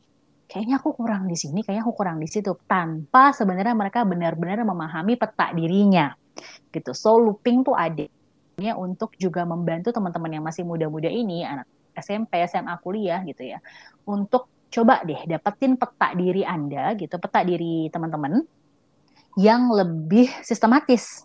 kayaknya 0.49 0.81
aku 0.81 0.97
kurang 0.97 1.29
di 1.29 1.37
sini, 1.37 1.61
kayaknya 1.61 1.85
aku 1.85 1.95
kurang 1.95 2.19
di 2.19 2.27
situ, 2.27 2.57
tanpa 2.65 3.37
sebenarnya 3.37 3.77
mereka 3.77 4.03
benar-benar 4.09 4.65
memahami 4.65 5.21
peta 5.21 5.53
dirinya, 5.53 6.17
gitu. 6.73 6.97
So 6.97 7.21
looping 7.21 7.63
tuh 7.69 7.77
ada 7.77 8.09
untuk 8.81 9.15
juga 9.21 9.47
membantu 9.47 9.93
teman-teman 9.93 10.41
yang 10.41 10.45
masih 10.49 10.65
muda-muda 10.67 11.07
ini, 11.07 11.45
anak 11.45 11.69
SMP, 11.95 12.43
SMA, 12.49 12.75
kuliah 12.81 13.21
gitu 13.23 13.45
ya, 13.45 13.61
untuk 14.09 14.49
coba 14.73 15.05
deh 15.05 15.25
dapetin 15.29 15.77
peta 15.77 16.17
diri 16.17 16.43
Anda 16.43 16.97
gitu, 16.97 17.21
peta 17.21 17.45
diri 17.45 17.93
teman-teman 17.93 18.43
yang 19.39 19.71
lebih 19.71 20.27
sistematis 20.43 21.23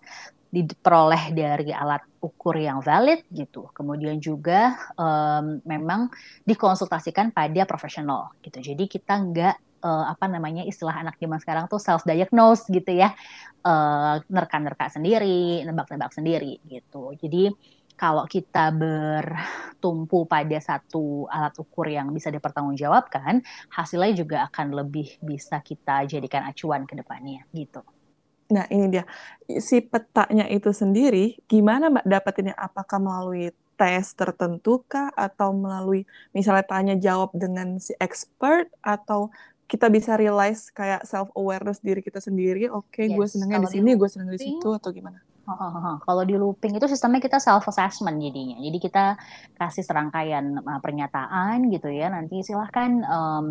diperoleh 0.53 1.33
dari 1.33 1.73
alat 1.73 2.05
ukur 2.21 2.53
yang 2.53 2.77
valid 2.85 3.25
gitu. 3.33 3.73
Kemudian 3.73 4.21
juga 4.21 4.77
um, 4.93 5.57
memang 5.65 6.13
dikonsultasikan 6.45 7.33
pada 7.33 7.65
profesional 7.65 8.37
gitu. 8.45 8.61
Jadi 8.61 8.85
kita 8.85 9.17
nggak 9.17 9.55
uh, 9.81 10.05
apa 10.13 10.29
namanya 10.29 10.61
istilah 10.61 10.93
anak 10.93 11.17
zaman 11.17 11.41
sekarang 11.41 11.65
tuh 11.65 11.81
self 11.81 12.05
diagnose 12.05 12.69
gitu 12.69 12.93
ya, 12.93 13.17
uh, 13.65 14.21
nerka-nerka 14.29 14.93
sendiri, 14.93 15.65
nebak-nebak 15.65 16.13
sendiri 16.13 16.61
gitu. 16.69 17.17
Jadi 17.17 17.49
kalau 17.97 18.29
kita 18.29 18.69
bertumpu 18.73 20.29
pada 20.29 20.57
satu 20.61 21.25
alat 21.33 21.57
ukur 21.57 21.89
yang 21.89 22.13
bisa 22.13 22.29
dipertanggungjawabkan, 22.29 23.41
hasilnya 23.73 24.13
juga 24.13 24.37
akan 24.53 24.85
lebih 24.85 25.17
bisa 25.17 25.65
kita 25.65 26.05
jadikan 26.05 26.45
acuan 26.45 26.85
ke 26.85 26.93
depannya 26.93 27.41
gitu. 27.53 27.81
Nah, 28.51 28.65
ini 28.67 28.91
dia. 28.91 29.03
Si 29.59 29.79
petanya 29.79 30.49
itu 30.49 30.73
sendiri, 30.73 31.39
gimana 31.47 31.87
Mbak 31.93 32.05
dapetinnya? 32.07 32.55
Apakah 32.57 32.99
melalui 32.99 33.53
tes 33.79 34.11
tertentu 34.17 34.83
kah? 34.89 35.11
Atau 35.15 35.55
melalui 35.55 36.03
misalnya 36.35 36.65
tanya 36.65 36.95
jawab 36.99 37.31
dengan 37.31 37.79
si 37.79 37.95
expert? 38.01 38.67
Atau 38.83 39.31
kita 39.67 39.89
bisa 39.89 40.13
realize 40.19 40.69
kayak 40.69 41.07
self-awareness 41.07 41.81
diri 41.81 42.03
kita 42.03 42.21
sendiri, 42.21 42.69
oke 42.69 42.93
okay, 42.93 43.09
yes. 43.09 43.15
gue 43.17 43.27
senengnya 43.31 43.63
di 43.65 43.69
sini, 43.73 43.89
gue 43.97 44.09
seneng 44.11 44.29
di 44.29 44.37
situ, 44.37 44.69
atau 44.69 44.93
gimana? 44.93 45.17
Kalau 46.07 46.23
di 46.23 46.39
looping 46.39 46.79
itu 46.79 46.87
sistemnya 46.87 47.19
kita 47.19 47.35
self 47.35 47.67
assessment 47.67 48.15
jadinya. 48.15 48.55
Jadi 48.63 48.77
kita 48.79 49.19
kasih 49.59 49.83
serangkaian 49.83 50.61
uh, 50.63 50.79
pernyataan 50.79 51.67
gitu 51.67 51.91
ya. 51.91 52.07
Nanti 52.07 52.39
silahkan 52.47 53.03
um, 53.03 53.47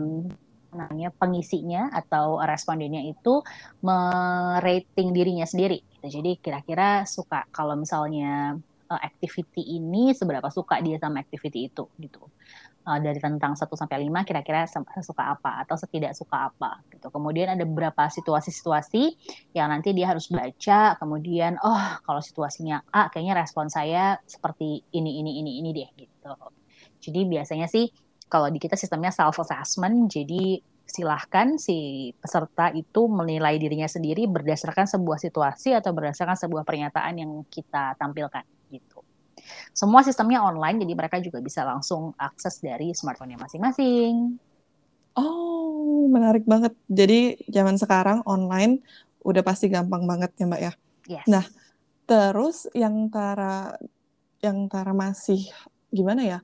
namanya 0.73 1.13
pengisinya 1.13 1.93
atau 1.93 2.41
respondennya 2.41 3.05
itu 3.05 3.45
merating 3.85 5.13
dirinya 5.13 5.45
sendiri. 5.45 5.85
Gitu. 6.01 6.21
Jadi 6.21 6.41
kira-kira 6.41 7.05
suka 7.05 7.45
kalau 7.53 7.77
misalnya 7.77 8.57
uh, 8.89 9.01
activity 9.01 9.79
ini 9.79 10.17
seberapa 10.17 10.49
suka 10.49 10.81
dia 10.81 10.97
sama 11.01 11.21
activity 11.21 11.69
itu 11.69 11.85
gitu. 12.01 12.25
Uh, 12.83 12.99
dari 12.99 13.23
tentang 13.23 13.55
1 13.55 13.63
sampai 13.63 14.11
5 14.11 14.27
kira-kira 14.27 14.67
suka 15.07 15.39
apa 15.39 15.63
atau 15.63 15.79
setidak 15.79 16.19
suka 16.19 16.51
apa 16.51 16.83
gitu. 16.91 17.15
Kemudian 17.15 17.55
ada 17.55 17.63
beberapa 17.63 18.11
situasi-situasi 18.11 19.03
yang 19.55 19.71
nanti 19.71 19.95
dia 19.95 20.11
harus 20.11 20.27
baca 20.27 20.99
kemudian 20.99 21.63
oh 21.63 21.85
kalau 22.03 22.19
situasinya 22.19 22.83
A 22.91 23.07
kayaknya 23.07 23.39
respon 23.39 23.71
saya 23.71 24.19
seperti 24.27 24.83
ini 24.91 25.23
ini 25.23 25.39
ini 25.39 25.63
ini 25.63 25.71
deh 25.71 25.91
gitu. 25.95 26.35
Jadi 27.03 27.21
biasanya 27.27 27.71
sih 27.71 27.87
kalau 28.33 28.49
di 28.49 28.57
kita 28.57 28.81
sistemnya 28.81 29.13
self 29.13 29.37
assessment 29.45 30.09
jadi 30.09 30.65
silahkan 30.89 31.61
si 31.61 32.11
peserta 32.17 32.73
itu 32.73 33.05
menilai 33.05 33.61
dirinya 33.61 33.85
sendiri 33.85 34.25
berdasarkan 34.25 34.89
sebuah 34.89 35.21
situasi 35.21 35.77
atau 35.77 35.93
berdasarkan 35.93 36.37
sebuah 36.41 36.65
pernyataan 36.65 37.21
yang 37.21 37.33
kita 37.53 37.93
tampilkan 38.01 38.45
gitu. 38.73 39.05
Semua 39.77 40.01
sistemnya 40.01 40.41
online 40.41 40.81
jadi 40.81 40.93
mereka 40.97 41.17
juga 41.21 41.45
bisa 41.45 41.61
langsung 41.65 42.17
akses 42.17 42.61
dari 42.65 42.97
smartphone-nya 42.97 43.37
masing-masing. 43.37 44.41
Oh, 45.13 46.09
menarik 46.09 46.49
banget. 46.49 46.73
Jadi 46.89 47.37
zaman 47.53 47.77
sekarang 47.77 48.25
online 48.25 48.81
udah 49.29 49.45
pasti 49.45 49.69
gampang 49.69 50.09
banget 50.09 50.33
ya, 50.41 50.45
Mbak 50.49 50.61
ya. 50.61 50.73
Yes. 51.09 51.27
Nah, 51.29 51.45
terus 52.09 52.65
yang 52.73 53.13
Tara 53.13 53.77
yang 54.41 54.73
Tara 54.73 54.97
masih 54.97 55.53
gimana 55.93 56.25
ya? 56.25 56.39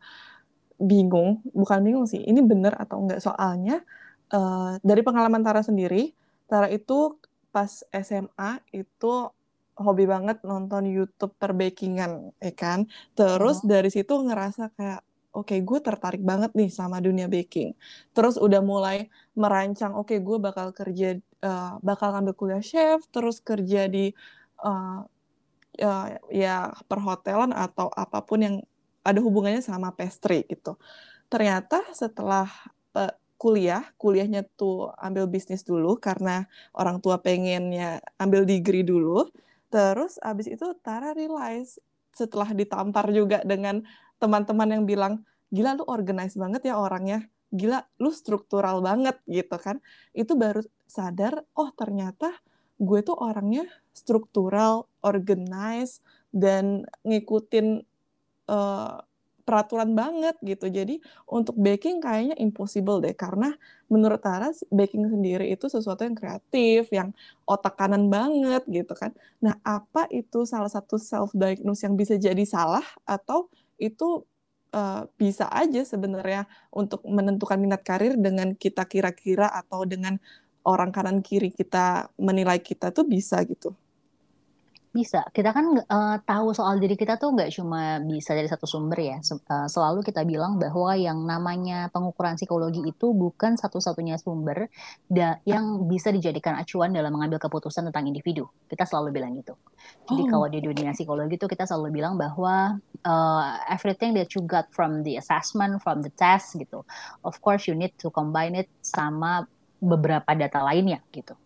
Bingung, 0.79 1.43
bukan 1.51 1.83
bingung 1.83 2.07
sih, 2.07 2.23
ini 2.23 2.39
benar 2.41 2.79
atau 2.79 3.03
enggak 3.03 3.21
soalnya 3.21 3.83
uh, 4.31 4.79
dari 4.81 5.03
pengalaman 5.03 5.43
Tara 5.43 5.61
sendiri, 5.61 6.15
Tara 6.47 6.71
itu 6.71 7.19
pas 7.51 7.83
SMA 7.91 8.63
itu 8.71 9.13
hobi 9.79 10.05
banget 10.11 10.43
nonton 10.43 10.91
YouTube 10.91 11.35
perbakingan, 11.39 12.35
ya 12.43 12.53
kan? 12.55 12.87
Terus 13.15 13.63
oh. 13.63 13.67
dari 13.67 13.91
situ 13.91 14.11
ngerasa 14.11 14.75
kayak 14.75 15.03
oke 15.35 15.55
okay, 15.55 15.59
gue 15.63 15.79
tertarik 15.79 16.23
banget 16.23 16.51
nih 16.59 16.71
sama 16.71 16.99
dunia 16.99 17.31
baking. 17.31 17.75
Terus 18.11 18.39
udah 18.39 18.59
mulai 18.63 19.07
merancang 19.39 19.95
oke 19.95 20.11
okay, 20.11 20.19
gue 20.19 20.39
bakal 20.43 20.75
kerja 20.75 21.19
uh, 21.47 21.79
bakal 21.83 22.11
ambil 22.15 22.35
kuliah 22.35 22.63
chef, 22.63 23.07
terus 23.15 23.39
kerja 23.39 23.87
di 23.87 24.11
uh, 24.67 25.07
uh, 25.83 26.07
ya 26.33 26.75
perhotelan 26.91 27.55
atau 27.55 27.87
apa 27.95 28.19
pun 28.27 28.39
yang 28.43 28.57
ada 29.09 29.25
hubungannya 29.25 29.65
sama 29.65 29.97
pastry 29.97 30.45
gitu. 30.45 30.77
Ternyata 31.33 31.81
setelah 31.97 32.49
uh, 32.93 33.13
kuliah, 33.41 33.89
kuliahnya 33.97 34.45
tuh 34.59 34.93
ambil 35.01 35.25
bisnis 35.31 35.65
dulu 35.65 35.97
karena 35.97 36.45
orang 36.77 37.01
tua 37.01 37.17
pengennya 37.23 38.05
ambil 38.21 38.45
degree 38.45 38.85
dulu. 38.85 39.31
Terus 39.73 40.21
abis 40.21 40.49
itu 40.53 40.65
Tara 40.85 41.17
realize 41.17 41.81
setelah 42.13 42.51
ditampar 42.53 43.09
juga 43.15 43.41
dengan 43.47 43.85
teman-teman 44.19 44.69
yang 44.75 44.85
bilang, 44.85 45.23
gila 45.55 45.79
lu 45.79 45.85
organize 45.87 46.35
banget 46.35 46.67
ya 46.67 46.75
orangnya, 46.75 47.25
gila 47.55 47.87
lu 48.03 48.11
struktural 48.11 48.83
banget 48.83 49.17
gitu 49.31 49.55
kan. 49.57 49.79
Itu 50.11 50.35
baru 50.35 50.67
sadar, 50.91 51.47
oh 51.55 51.71
ternyata 51.73 52.35
gue 52.79 53.01
tuh 53.07 53.15
orangnya 53.15 53.67
struktural, 53.95 54.91
organize, 55.03 56.03
dan 56.35 56.87
ngikutin 57.07 57.83
uh, 58.49 58.99
peraturan 59.49 59.97
banget 59.97 60.37
gitu. 60.45 60.69
Jadi 60.69 61.01
untuk 61.25 61.57
baking 61.57 62.05
kayaknya 62.05 62.37
impossible 62.37 63.01
deh 63.01 63.17
karena 63.17 63.57
menurut 63.89 64.21
Tara 64.21 64.53
baking 64.69 65.09
sendiri 65.09 65.49
itu 65.49 65.73
sesuatu 65.73 66.05
yang 66.05 66.13
kreatif, 66.13 66.93
yang 66.93 67.17
otak 67.49 67.81
kanan 67.81 68.13
banget 68.13 68.61
gitu 68.69 68.93
kan. 68.93 69.17
Nah, 69.41 69.57
apa 69.65 70.05
itu 70.13 70.45
salah 70.45 70.69
satu 70.69 71.01
self 71.01 71.33
diagnose 71.33 71.81
yang 71.89 71.97
bisa 71.97 72.21
jadi 72.21 72.45
salah 72.45 72.85
atau 73.09 73.49
itu 73.81 74.29
uh, 74.77 75.09
bisa 75.17 75.49
aja 75.49 75.81
sebenarnya 75.81 76.45
untuk 76.69 77.01
menentukan 77.09 77.57
minat 77.57 77.81
karir 77.81 78.21
dengan 78.21 78.53
kita 78.53 78.85
kira-kira 78.85 79.49
atau 79.49 79.89
dengan 79.89 80.21
orang 80.61 80.93
kanan 80.93 81.25
kiri 81.25 81.49
kita 81.49 82.13
menilai 82.21 82.61
kita 82.61 82.93
tuh 82.93 83.09
bisa 83.09 83.41
gitu. 83.49 83.73
Bisa. 84.89 85.21
Kita 85.29 85.53
kan 85.53 85.67
uh, 85.85 86.17
tahu 86.25 86.57
soal 86.57 86.81
diri 86.81 86.97
kita 86.97 87.21
tuh 87.21 87.37
nggak 87.37 87.53
cuma 87.53 88.01
bisa 88.01 88.33
dari 88.33 88.49
satu 88.49 88.65
sumber 88.65 88.99
ya. 88.99 89.19
Uh, 89.21 89.69
selalu 89.69 90.01
kita 90.01 90.25
bilang 90.25 90.57
bahwa 90.57 90.97
yang 90.97 91.21
namanya 91.29 91.93
pengukuran 91.93 92.41
psikologi 92.41 92.81
itu 92.81 93.13
bukan 93.13 93.61
satu-satunya 93.61 94.17
sumber 94.17 94.73
yang 95.45 95.85
bisa 95.85 96.09
dijadikan 96.09 96.57
acuan 96.57 96.97
dalam 96.97 97.13
mengambil 97.13 97.37
keputusan 97.37 97.93
tentang 97.93 98.09
individu. 98.09 98.49
Kita 98.65 98.89
selalu 98.89 99.13
bilang 99.13 99.37
gitu. 99.37 99.55
Jadi 100.09 100.23
oh. 100.25 100.29
kalau 100.29 100.47
di 100.49 100.61
dunia 100.65 100.97
psikologi 100.97 101.37
itu 101.37 101.47
kita 101.47 101.69
selalu 101.69 102.01
bilang 102.01 102.17
bahwa 102.17 102.81
uh, 103.05 103.45
everything 103.69 104.17
that 104.17 104.33
you 104.33 104.41
got 104.49 104.73
from 104.73 105.05
the 105.05 105.21
assessment, 105.21 105.85
from 105.85 106.01
the 106.01 106.13
test 106.17 106.57
gitu, 106.57 106.81
of 107.23 107.37
course 107.45 107.69
you 107.69 107.77
need 107.77 107.93
to 108.01 108.09
combine 108.09 108.57
it 108.57 108.73
sama 108.81 109.45
beberapa 109.79 110.33
data 110.35 110.65
lainnya 110.65 111.05
gitu. 111.13 111.37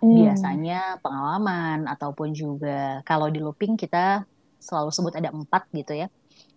Hmm. 0.00 0.12
Biasanya 0.12 1.00
pengalaman 1.00 1.88
ataupun 1.88 2.36
juga 2.36 3.00
kalau 3.06 3.32
di 3.32 3.40
looping 3.40 3.78
kita 3.78 4.24
selalu 4.60 4.90
sebut 4.92 5.14
ada 5.16 5.32
empat 5.32 5.68
gitu 5.72 5.96
ya. 5.96 6.08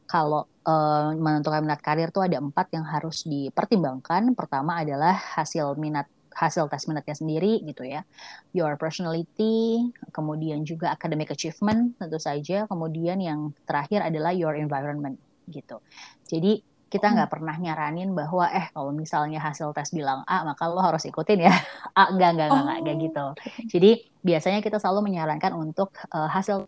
Kalau 0.09 0.49
uh, 0.65 1.13
menentukan 1.13 1.61
minat 1.61 1.85
karir 1.85 2.09
tuh 2.09 2.25
ada 2.25 2.41
empat 2.41 2.73
yang 2.73 2.81
harus 2.83 3.23
dipertimbangkan. 3.29 4.33
Pertama 4.33 4.81
adalah 4.81 5.13
hasil 5.13 5.77
minat 5.77 6.09
hasil 6.33 6.71
tes 6.71 6.87
minatnya 6.87 7.13
sendiri 7.13 7.61
gitu 7.67 7.83
ya. 7.83 8.07
Your 8.55 8.79
personality, 8.79 9.91
kemudian 10.15 10.63
juga 10.63 10.95
academic 10.95 11.35
achievement 11.35 11.99
tentu 11.99 12.17
saja, 12.17 12.65
kemudian 12.65 13.19
yang 13.19 13.51
terakhir 13.67 14.07
adalah 14.07 14.31
your 14.31 14.55
environment 14.55 15.19
gitu. 15.51 15.83
Jadi 16.29 16.61
kita 16.89 17.07
hmm. 17.07 17.13
nggak 17.15 17.29
pernah 17.29 17.55
nyaranin 17.55 18.11
bahwa 18.17 18.49
eh 18.49 18.67
kalau 18.73 18.91
misalnya 18.91 19.37
hasil 19.39 19.71
tes 19.77 19.93
bilang 19.93 20.25
A 20.25 20.41
maka 20.41 20.65
lo 20.65 20.81
harus 20.81 21.05
ikutin 21.05 21.45
ya 21.45 21.53
A 21.99 22.09
enggak 22.09 22.35
enggak 22.35 22.47
enggak, 22.49 22.77
enggak, 22.81 22.95
oh. 22.95 23.01
gitu 23.05 23.25
jadi 23.69 23.91
biasanya 24.25 24.59
kita 24.65 24.81
selalu 24.81 25.13
menyarankan 25.13 25.53
untuk 25.53 25.93
uh, 26.11 26.27
hasil 26.27 26.65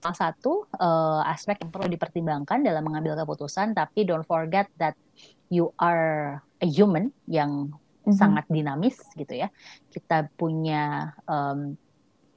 salah 0.00 0.16
satu 0.16 0.64
uh, 0.80 1.20
aspek 1.28 1.60
yang 1.60 1.70
perlu 1.70 1.86
dipertimbangkan 1.92 2.64
dalam 2.64 2.82
mengambil 2.82 3.14
keputusan 3.20 3.76
tapi 3.76 4.08
don't 4.08 4.24
forget 4.24 4.66
that 4.80 4.96
you 5.52 5.70
are 5.76 6.40
a 6.60 6.66
human 6.66 7.12
yang 7.28 7.68
mm-hmm. 7.70 8.16
sangat 8.16 8.48
dinamis 8.48 8.96
gitu 9.14 9.36
ya 9.36 9.52
kita 9.92 10.32
punya 10.40 11.12
um, 11.28 11.76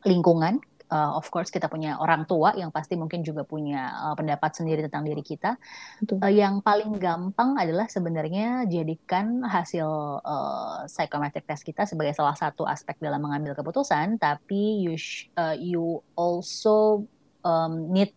lingkungan 0.04 0.60
uh, 0.94 1.18
of 1.18 1.26
course 1.34 1.50
kita 1.50 1.66
punya 1.66 1.98
orang 1.98 2.30
tua 2.30 2.54
yang 2.54 2.70
pasti 2.70 2.94
mungkin 2.94 3.26
juga 3.26 3.42
punya 3.42 3.90
uh, 4.06 4.14
pendapat 4.14 4.54
sendiri 4.54 4.86
tentang 4.86 5.10
diri 5.10 5.26
kita. 5.26 5.58
Uh, 6.06 6.30
yang 6.30 6.62
paling 6.62 6.94
gampang 7.02 7.58
adalah 7.58 7.90
sebenarnya 7.90 8.70
jadikan 8.70 9.42
hasil 9.42 9.90
uh, 10.22 10.86
psychometric 10.86 11.50
test 11.50 11.66
kita 11.66 11.90
sebagai 11.90 12.14
salah 12.14 12.38
satu 12.38 12.70
aspek 12.70 13.02
dalam 13.02 13.26
mengambil 13.26 13.58
keputusan, 13.58 14.22
tapi 14.22 14.86
you 14.86 14.94
uh, 15.42 15.58
you 15.58 16.06
also 16.14 17.10
um, 17.42 17.90
need 17.90 18.14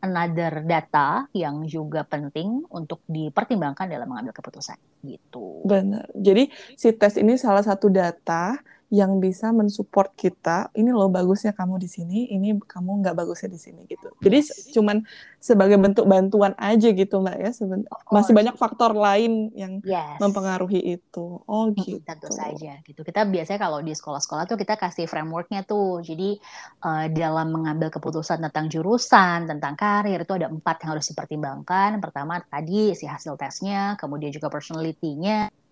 another 0.00 0.62
data 0.62 1.26
yang 1.32 1.64
juga 1.66 2.04
penting 2.06 2.62
untuk 2.70 3.02
dipertimbangkan 3.08 3.90
dalam 3.90 4.06
mengambil 4.06 4.32
keputusan 4.36 4.76
gitu. 5.02 5.64
Benar. 5.66 6.06
Jadi 6.14 6.52
si 6.78 6.92
tes 6.94 7.16
ini 7.18 7.34
salah 7.40 7.64
satu 7.64 7.90
data 7.90 8.54
yang 8.86 9.18
bisa 9.18 9.50
mensupport 9.50 10.14
kita 10.14 10.70
ini 10.78 10.94
loh 10.94 11.10
bagusnya 11.10 11.50
kamu 11.50 11.82
di 11.82 11.90
sini 11.90 12.30
ini 12.30 12.54
kamu 12.54 13.02
nggak 13.02 13.18
bagusnya 13.18 13.50
di 13.50 13.58
sini 13.58 13.82
gitu. 13.90 14.14
Jadi 14.22 14.38
yes. 14.46 14.70
cuman 14.70 15.02
sebagai 15.42 15.74
bentuk 15.74 16.06
bantuan 16.06 16.54
aja 16.54 16.94
gitu 16.94 17.18
mbak 17.18 17.34
ya 17.34 17.50
Seben 17.50 17.82
masih 18.14 18.30
banyak 18.30 18.54
faktor 18.54 18.94
lain 18.94 19.50
yang 19.58 19.82
yes. 19.82 20.22
mempengaruhi 20.22 20.98
itu. 20.98 21.42
Oh 21.50 21.66
gitu. 21.74 21.98
tentu 22.06 22.30
saja 22.30 22.78
gitu. 22.86 23.02
Kita 23.02 23.26
biasanya 23.26 23.58
kalau 23.58 23.82
di 23.82 23.90
sekolah-sekolah 23.90 24.46
tuh 24.46 24.58
kita 24.58 24.78
kasih 24.78 25.10
frameworknya 25.10 25.66
tuh. 25.66 25.98
Jadi 26.06 26.38
uh, 26.86 27.10
dalam 27.10 27.50
mengambil 27.50 27.90
keputusan 27.90 28.38
tentang 28.38 28.70
jurusan 28.70 29.50
tentang 29.50 29.74
karir 29.74 30.22
itu 30.22 30.34
ada 30.38 30.46
empat 30.46 30.86
yang 30.86 30.94
harus 30.94 31.10
dipertimbangkan. 31.10 31.98
Pertama 31.98 32.38
tadi 32.38 32.94
si 32.94 33.10
hasil 33.10 33.34
tesnya 33.34 33.98
kemudian 33.98 34.30
juga 34.30 34.46
personality-nya 34.46 35.65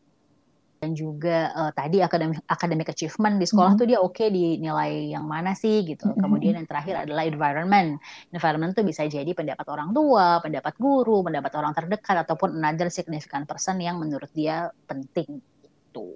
dan 0.84 0.92
juga 0.92 1.48
uh, 1.56 1.72
tadi 1.72 2.04
academic 2.04 2.44
academic 2.44 2.92
achievement 2.92 3.40
di 3.40 3.48
sekolah 3.48 3.72
mm 3.72 3.80
-hmm. 3.80 3.80
tuh 3.80 3.88
dia 3.88 3.98
oke 4.04 4.12
okay 4.12 4.28
di 4.28 4.60
nilai 4.60 5.16
yang 5.16 5.24
mana 5.24 5.56
sih 5.56 5.80
gitu. 5.88 6.04
Mm 6.04 6.12
-hmm. 6.12 6.20
Kemudian 6.20 6.54
yang 6.60 6.68
terakhir 6.68 7.08
adalah 7.08 7.24
environment. 7.24 7.96
Environment 8.28 8.76
tuh 8.76 8.84
bisa 8.84 9.08
jadi 9.08 9.32
pendapat 9.32 9.64
orang 9.72 9.96
tua, 9.96 10.44
pendapat 10.44 10.76
guru, 10.76 11.24
pendapat 11.24 11.52
orang 11.56 11.72
terdekat 11.72 12.28
ataupun 12.28 12.60
another 12.60 12.92
significant 12.92 13.48
person 13.48 13.80
yang 13.80 13.96
menurut 13.96 14.28
dia 14.36 14.68
penting 14.84 15.40
itu. 15.64 16.12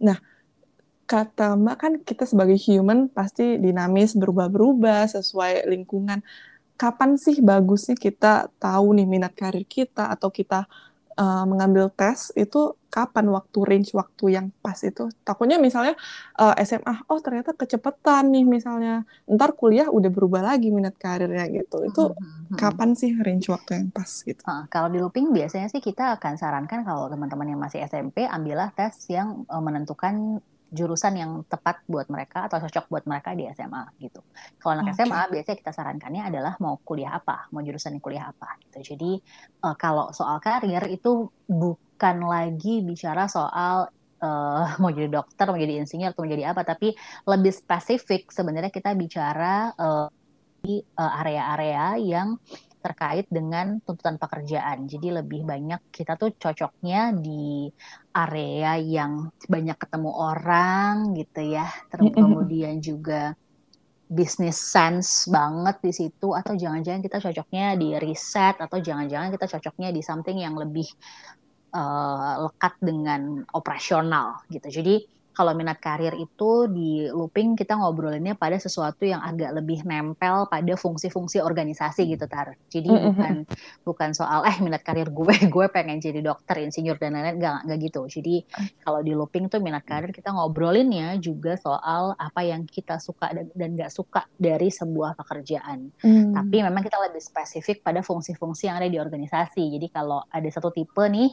Nah, 0.00 0.16
kata 1.04 1.52
Mbak 1.60 1.76
kan 1.76 1.92
kita 2.00 2.24
sebagai 2.24 2.56
human 2.56 3.12
pasti 3.12 3.60
dinamis, 3.60 4.16
berubah-berubah 4.16 5.12
sesuai 5.12 5.68
lingkungan. 5.68 6.24
Kapan 6.78 7.18
sih 7.18 7.42
bagusnya 7.42 7.98
kita 7.98 8.54
tahu 8.56 8.94
nih 8.94 9.04
minat 9.04 9.34
karir 9.34 9.66
kita 9.66 10.08
atau 10.14 10.30
kita 10.30 10.64
uh, 11.18 11.44
mengambil 11.44 11.90
tes 11.90 12.30
itu 12.38 12.78
kapan 12.88 13.28
waktu 13.28 13.58
range 13.68 13.92
waktu 13.92 14.32
yang 14.32 14.46
pas 14.64 14.78
itu. 14.80 15.12
Takutnya 15.26 15.60
misalnya 15.60 15.92
uh, 16.40 16.56
eh, 16.56 16.64
SMA 16.64 17.04
oh 17.10 17.20
ternyata 17.20 17.52
kecepatan 17.52 18.32
nih 18.32 18.48
misalnya. 18.48 19.04
Ntar 19.28 19.52
kuliah 19.58 19.92
udah 19.92 20.08
berubah 20.08 20.40
lagi 20.40 20.72
minat 20.72 20.96
karirnya 20.96 21.44
gitu. 21.52 21.84
Itu 21.84 22.02
hmm, 22.08 22.16
hmm, 22.16 22.44
hmm. 22.54 22.56
kapan 22.56 22.96
sih 22.96 23.12
range 23.18 23.52
waktu 23.52 23.70
yang 23.76 23.88
pas 23.92 24.08
gitu? 24.08 24.40
Uh, 24.46 24.64
kalau 24.72 24.88
di 24.88 25.02
looping 25.02 25.34
biasanya 25.34 25.68
sih 25.68 25.84
kita 25.84 26.16
akan 26.16 26.40
sarankan 26.40 26.86
kalau 26.86 27.10
teman-teman 27.12 27.52
yang 27.52 27.60
masih 27.60 27.84
SMP 27.84 28.24
ambillah 28.24 28.72
tes 28.72 28.94
yang 29.12 29.44
uh, 29.52 29.60
menentukan 29.60 30.40
jurusan 30.68 31.14
yang 31.16 31.30
tepat 31.48 31.80
buat 31.88 32.12
mereka 32.12 32.44
atau 32.46 32.60
cocok 32.60 32.92
buat 32.92 33.04
mereka 33.08 33.32
di 33.32 33.48
SMA 33.48 33.98
gitu. 34.04 34.20
Kalau 34.60 34.76
anak 34.76 34.92
okay. 34.92 35.08
SMA 35.08 35.22
biasanya 35.32 35.56
kita 35.56 35.72
sarankannya 35.72 36.22
adalah 36.28 36.54
mau 36.60 36.76
kuliah 36.84 37.16
apa, 37.16 37.48
mau 37.52 37.64
jurusan 37.64 37.96
kuliah 38.04 38.28
apa 38.28 38.60
gitu. 38.68 38.94
Jadi 38.94 39.16
uh, 39.64 39.76
kalau 39.80 40.12
soal 40.12 40.36
karir 40.44 40.84
itu 40.92 41.32
bukan 41.48 42.16
lagi 42.28 42.84
bicara 42.84 43.26
soal 43.26 43.88
uh, 44.20 44.66
mau 44.82 44.92
jadi 44.92 45.08
dokter, 45.08 45.48
mau 45.48 45.58
jadi 45.58 45.80
insinyur 45.80 46.12
atau 46.12 46.22
mau 46.24 46.30
jadi 46.30 46.52
apa, 46.52 46.62
tapi 46.68 46.92
lebih 47.24 47.52
spesifik 47.54 48.28
sebenarnya 48.28 48.68
kita 48.68 48.92
bicara 48.92 49.72
uh, 49.72 50.06
di 50.58 50.82
area-area 50.98 51.94
uh, 51.94 52.02
yang 52.02 52.34
terkait 52.78 53.26
dengan 53.28 53.82
tuntutan 53.82 54.16
pekerjaan. 54.16 54.86
Jadi 54.86 55.10
lebih 55.10 55.42
banyak 55.42 55.90
kita 55.90 56.14
tuh 56.14 56.32
cocoknya 56.38 57.12
di 57.14 57.68
area 58.26 58.80
yang 58.80 59.30
banyak 59.46 59.78
ketemu 59.78 60.10
orang 60.10 61.14
gitu 61.14 61.40
ya. 61.54 61.68
Terus 61.92 62.10
kemudian 62.14 62.82
juga 62.82 63.38
business 64.08 64.56
sense 64.56 65.28
banget 65.28 65.76
di 65.84 65.92
situ 65.92 66.32
atau 66.32 66.56
jangan-jangan 66.56 67.04
kita 67.04 67.20
cocoknya 67.20 67.76
di 67.76 67.92
riset 68.00 68.56
atau 68.56 68.80
jangan-jangan 68.80 69.28
kita 69.36 69.46
cocoknya 69.46 69.92
di 69.92 70.00
something 70.00 70.40
yang 70.40 70.56
lebih 70.56 70.88
uh, 71.76 72.48
lekat 72.48 72.74
dengan 72.80 73.44
operasional 73.52 74.40
gitu. 74.48 74.80
Jadi 74.80 75.17
kalau 75.38 75.54
minat 75.54 75.78
karir 75.78 76.18
itu 76.18 76.66
di 76.66 77.06
looping 77.06 77.54
kita 77.54 77.78
ngobrolinnya 77.78 78.34
pada 78.34 78.58
sesuatu 78.58 79.06
yang 79.06 79.22
agak 79.22 79.54
lebih 79.54 79.86
nempel 79.86 80.50
pada 80.50 80.74
fungsi-fungsi 80.74 81.38
organisasi 81.38 82.10
gitu 82.10 82.26
tar. 82.26 82.58
Jadi 82.66 82.90
mm 82.90 82.98
-hmm. 82.98 83.06
bukan 83.14 83.34
bukan 83.86 84.10
soal 84.18 84.42
eh 84.50 84.58
minat 84.58 84.82
karir 84.82 85.06
gue 85.14 85.30
gue 85.54 85.66
pengen 85.70 86.02
jadi 86.02 86.26
dokter, 86.26 86.58
insinyur 86.66 86.98
dan 86.98 87.14
lain-lain 87.14 87.38
enggak 87.38 87.56
enggak 87.62 87.78
gitu. 87.86 88.02
Jadi 88.10 88.34
kalau 88.82 88.98
di 89.06 89.14
looping 89.14 89.46
tuh 89.46 89.62
minat 89.62 89.86
karir 89.86 90.10
kita 90.10 90.34
ngobrolinnya 90.34 91.14
juga 91.22 91.54
soal 91.54 92.18
apa 92.18 92.42
yang 92.42 92.66
kita 92.66 92.98
suka 92.98 93.30
dan 93.30 93.46
dan 93.54 93.78
nggak 93.78 93.94
suka 93.94 94.26
dari 94.34 94.74
sebuah 94.74 95.14
pekerjaan. 95.14 95.94
Mm. 96.02 96.34
Tapi 96.34 96.56
memang 96.66 96.82
kita 96.82 96.98
lebih 96.98 97.22
spesifik 97.22 97.86
pada 97.86 98.02
fungsi-fungsi 98.02 98.66
yang 98.66 98.82
ada 98.82 98.90
di 98.90 98.98
organisasi. 98.98 99.70
Jadi 99.78 99.86
kalau 99.94 100.18
ada 100.26 100.48
satu 100.50 100.74
tipe 100.74 101.06
nih 101.06 101.30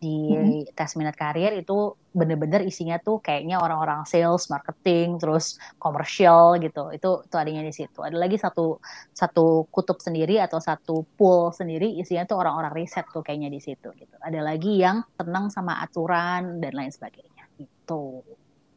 di 0.00 0.32
hmm. 0.32 0.72
tes 0.72 0.96
minat 0.96 1.12
karir 1.12 1.52
itu 1.60 1.92
bener-bener 2.16 2.64
isinya 2.64 2.96
tuh 2.96 3.20
kayaknya 3.20 3.60
orang-orang 3.60 4.08
sales, 4.08 4.48
marketing, 4.48 5.20
terus 5.20 5.60
komersial 5.76 6.56
gitu. 6.56 6.88
Itu 6.88 7.20
itu 7.28 7.36
adanya 7.36 7.60
di 7.60 7.70
situ. 7.76 8.00
Ada 8.00 8.16
lagi 8.16 8.40
satu 8.40 8.80
satu 9.12 9.68
kutub 9.68 10.00
sendiri 10.00 10.40
atau 10.40 10.56
satu 10.56 11.04
pool 11.20 11.52
sendiri 11.52 12.00
isinya 12.00 12.24
tuh 12.24 12.40
orang-orang 12.40 12.80
riset 12.80 13.04
tuh 13.12 13.20
kayaknya 13.20 13.52
di 13.52 13.60
situ 13.60 13.92
gitu. 13.92 14.16
Ada 14.24 14.40
lagi 14.40 14.80
yang 14.80 15.04
tenang 15.20 15.52
sama 15.52 15.84
aturan 15.84 16.64
dan 16.64 16.72
lain 16.72 16.90
sebagainya. 16.90 17.44
Itu. 17.60 18.24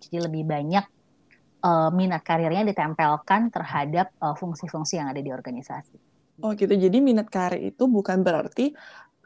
Jadi 0.04 0.28
lebih 0.28 0.44
banyak 0.44 0.86
uh, 1.64 1.90
minat 1.96 2.22
karirnya 2.28 2.68
ditempelkan 2.68 3.48
terhadap 3.48 4.12
uh, 4.20 4.36
fungsi-fungsi 4.36 5.00
yang 5.00 5.08
ada 5.08 5.24
di 5.24 5.32
organisasi. 5.32 5.98
Oh 6.44 6.52
gitu. 6.58 6.74
Jadi 6.74 6.98
minat 7.00 7.30
karir 7.30 7.62
itu 7.62 7.86
bukan 7.86 8.26
berarti 8.26 8.74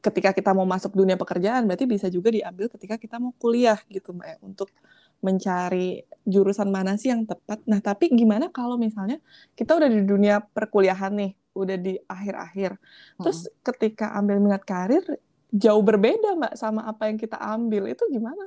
ketika 0.01 0.29
kita 0.31 0.53
mau 0.53 0.65
masuk 0.65 0.93
dunia 0.93 1.17
pekerjaan 1.17 1.65
berarti 1.65 1.89
bisa 1.89 2.07
juga 2.07 2.29
diambil 2.29 2.69
ketika 2.69 2.95
kita 3.01 3.17
mau 3.17 3.33
kuliah 3.35 3.81
gitu 3.89 4.13
mbak 4.13 4.27
ya, 4.27 4.37
untuk 4.45 4.69
mencari 5.17 6.05
jurusan 6.29 6.69
mana 6.69 6.93
sih 6.93 7.09
yang 7.09 7.25
tepat. 7.25 7.65
Nah 7.65 7.81
tapi 7.81 8.13
gimana 8.13 8.53
kalau 8.53 8.77
misalnya 8.77 9.17
kita 9.57 9.73
udah 9.73 9.89
di 9.89 10.05
dunia 10.05 10.37
perkuliahan 10.41 11.13
nih, 11.17 11.31
udah 11.57 11.77
di 11.81 11.97
akhir-akhir, 12.05 12.77
terus 13.17 13.49
hmm. 13.49 13.53
ketika 13.65 14.13
ambil 14.13 14.37
minat 14.37 14.61
karir 14.61 15.01
jauh 15.49 15.81
berbeda 15.81 16.37
mbak 16.37 16.53
sama 16.53 16.85
apa 16.85 17.09
yang 17.09 17.17
kita 17.17 17.39
ambil 17.39 17.89
itu 17.89 18.03
gimana? 18.13 18.45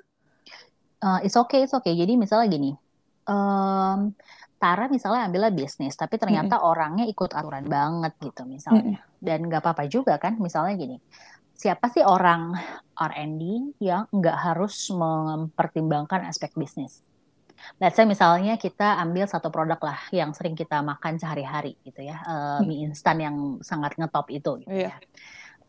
Uh, 1.01 1.19
it's 1.25 1.35
okay, 1.35 1.65
it's 1.65 1.75
okay. 1.75 1.97
Jadi 1.97 2.15
misalnya 2.15 2.47
gini, 2.53 2.71
um, 3.25 4.13
Tara 4.61 4.93
misalnya 4.93 5.25
ambilnya 5.25 5.49
bisnis, 5.57 5.97
tapi 5.97 6.21
ternyata 6.21 6.61
-hmm. 6.61 6.69
orangnya 6.69 7.05
ikut 7.09 7.33
aturan 7.33 7.65
banget 7.65 8.13
gitu 8.21 8.45
misalnya, 8.45 9.01
-hmm. 9.01 9.25
dan 9.25 9.39
nggak 9.49 9.65
apa-apa 9.65 9.89
juga 9.89 10.21
kan, 10.21 10.37
misalnya 10.37 10.77
gini, 10.77 11.01
siapa 11.61 11.93
sih 11.93 12.01
orang 12.01 12.57
R&D 12.97 13.77
yang 13.85 14.09
nggak 14.09 14.39
harus 14.49 14.89
mempertimbangkan 14.89 16.25
aspek 16.25 16.57
bisnis? 16.57 17.05
Let's 17.77 18.01
say 18.01 18.09
misalnya 18.09 18.57
kita 18.57 18.97
ambil 19.05 19.29
satu 19.29 19.53
produk 19.53 19.77
lah 19.85 20.01
yang 20.17 20.33
sering 20.33 20.57
kita 20.57 20.81
makan 20.81 21.21
sehari-hari 21.21 21.77
gitu 21.85 22.01
ya, 22.01 22.17
uh, 22.25 22.65
mie 22.65 22.89
instan 22.89 23.21
yang 23.21 23.37
sangat 23.61 24.01
ngetop 24.01 24.33
itu. 24.33 24.65
Gitu 24.65 24.89
yeah. 24.89 24.97
ya 24.97 25.05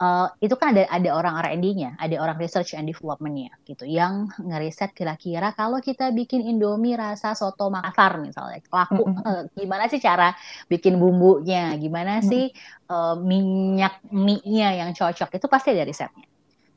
uh, 0.01 0.27
itu 0.41 0.57
kan 0.57 0.73
ada 0.73 0.89
ada 0.89 1.09
orang 1.13 1.37
R&D-nya, 1.45 1.95
ada 2.01 2.15
orang 2.17 2.41
research 2.41 2.73
and 2.73 2.89
development-nya 2.89 3.53
gitu 3.69 3.85
yang 3.85 4.33
ngeriset 4.41 4.91
kira-kira 4.97 5.53
kalau 5.53 5.77
kita 5.77 6.09
bikin 6.09 6.41
Indomie 6.41 6.97
rasa 6.97 7.37
soto 7.37 7.69
Makassar 7.69 8.17
misalnya, 8.17 8.59
laku 8.65 9.05
mm 9.05 9.13
-hmm. 9.13 9.23
uh, 9.23 9.41
gimana 9.53 9.85
sih 9.87 10.01
cara 10.01 10.33
bikin 10.65 10.97
bumbunya, 10.97 11.77
gimana 11.77 12.19
mm 12.19 12.21
-hmm. 12.25 12.29
sih 12.33 12.45
uh, 12.89 13.15
minyak 13.21 14.01
mie-nya 14.09 14.81
yang 14.81 14.89
cocok 14.97 15.37
itu 15.37 15.45
pasti 15.45 15.69
ada 15.71 15.85
risetnya. 15.85 16.25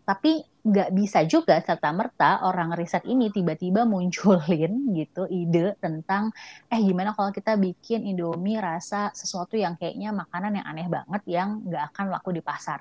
Tapi 0.05 0.45
nggak 0.65 0.97
bisa 0.97 1.25
juga 1.25 1.61
serta 1.61 1.93
merta 1.93 2.45
orang 2.45 2.73
riset 2.77 3.05
ini 3.09 3.33
tiba-tiba 3.33 3.85
munculin 3.89 4.93
gitu 4.97 5.29
ide 5.29 5.77
tentang 5.81 6.33
eh 6.73 6.81
gimana 6.81 7.13
kalau 7.17 7.33
kita 7.33 7.57
bikin 7.57 8.05
Indomie 8.05 8.61
rasa 8.61 9.13
sesuatu 9.13 9.61
yang 9.61 9.77
kayaknya 9.77 10.13
makanan 10.13 10.61
yang 10.61 10.67
aneh 10.69 10.89
banget 10.89 11.23
yang 11.29 11.49
nggak 11.69 11.93
akan 11.93 12.05
laku 12.13 12.33
di 12.33 12.41
pasar 12.41 12.81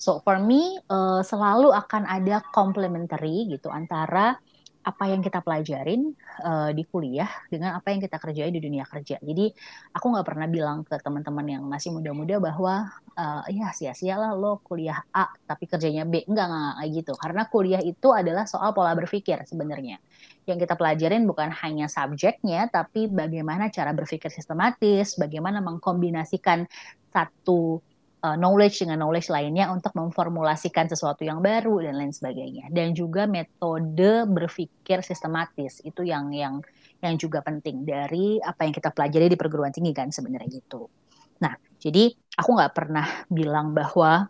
So 0.00 0.24
for 0.24 0.40
me 0.40 0.80
uh, 0.88 1.20
selalu 1.20 1.76
akan 1.76 2.08
ada 2.08 2.40
complementary 2.56 3.52
gitu 3.52 3.68
antara 3.68 4.40
apa 4.80 5.12
yang 5.12 5.20
kita 5.20 5.44
pelajarin 5.44 6.16
uh, 6.40 6.72
di 6.72 6.88
kuliah 6.88 7.28
dengan 7.52 7.76
apa 7.76 7.92
yang 7.92 8.00
kita 8.00 8.16
kerjain 8.16 8.48
di 8.48 8.64
dunia 8.64 8.88
kerja. 8.88 9.20
Jadi 9.20 9.52
aku 9.92 10.06
nggak 10.08 10.24
pernah 10.24 10.48
bilang 10.48 10.88
ke 10.88 10.96
teman-teman 10.96 11.44
yang 11.44 11.62
masih 11.68 11.92
muda-muda 11.92 12.40
bahwa 12.40 12.88
uh, 13.12 13.44
ya 13.52 13.76
sia-sialah 13.76 14.32
lo 14.32 14.64
kuliah 14.64 15.04
A 15.12 15.28
tapi 15.44 15.68
kerjanya 15.68 16.08
B. 16.08 16.24
Enggak, 16.24 16.48
enggak, 16.48 16.74
gitu. 16.96 17.12
Karena 17.20 17.42
kuliah 17.44 17.84
itu 17.84 18.08
adalah 18.16 18.48
soal 18.48 18.72
pola 18.72 18.96
berpikir 18.96 19.44
sebenarnya. 19.44 20.00
Yang 20.48 20.64
kita 20.64 20.74
pelajarin 20.80 21.28
bukan 21.28 21.52
hanya 21.60 21.84
subjeknya, 21.84 22.72
tapi 22.72 23.04
bagaimana 23.12 23.68
cara 23.68 23.92
berpikir 23.92 24.32
sistematis, 24.32 25.20
bagaimana 25.20 25.60
mengkombinasikan 25.60 26.64
satu 27.12 27.84
uh, 28.24 28.36
knowledge 28.36 28.84
dengan 28.84 29.00
knowledge 29.00 29.32
lainnya 29.32 29.68
untuk 29.72 29.92
memformulasikan 29.96 30.86
sesuatu 30.88 31.24
yang 31.24 31.40
baru 31.40 31.84
dan 31.84 31.96
lain 31.96 32.12
sebagainya 32.12 32.68
dan 32.72 32.92
juga 32.92 33.24
metode 33.24 34.28
berpikir 34.28 35.00
sistematis 35.00 35.80
itu 35.82 36.04
yang 36.04 36.30
yang 36.32 36.60
yang 37.00 37.16
juga 37.16 37.40
penting 37.40 37.88
dari 37.88 38.36
apa 38.44 38.68
yang 38.68 38.74
kita 38.76 38.92
pelajari 38.92 39.32
di 39.32 39.38
perguruan 39.40 39.72
tinggi 39.72 39.96
kan 39.96 40.12
sebenarnya 40.12 40.48
gitu. 40.52 40.88
Nah 41.40 41.56
jadi 41.80 42.12
aku 42.36 42.50
nggak 42.60 42.72
pernah 42.76 43.06
bilang 43.32 43.72
bahwa 43.72 44.28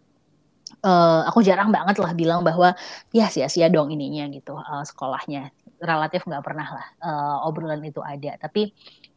uh, 0.86 1.20
aku 1.26 1.42
jarang 1.42 1.74
banget 1.74 1.98
lah 1.98 2.14
bilang 2.14 2.46
bahwa 2.46 2.78
ya 3.10 3.26
sia-sia 3.26 3.66
dong 3.66 3.90
ininya 3.90 4.30
gitu 4.30 4.54
uh, 4.54 4.86
sekolahnya 4.86 5.50
relatif 5.82 6.22
nggak 6.28 6.44
pernah 6.44 6.68
lah 6.70 6.86
uh, 7.02 7.48
obrolan 7.48 7.82
itu 7.82 7.98
ada. 7.98 8.38
Tapi 8.38 8.70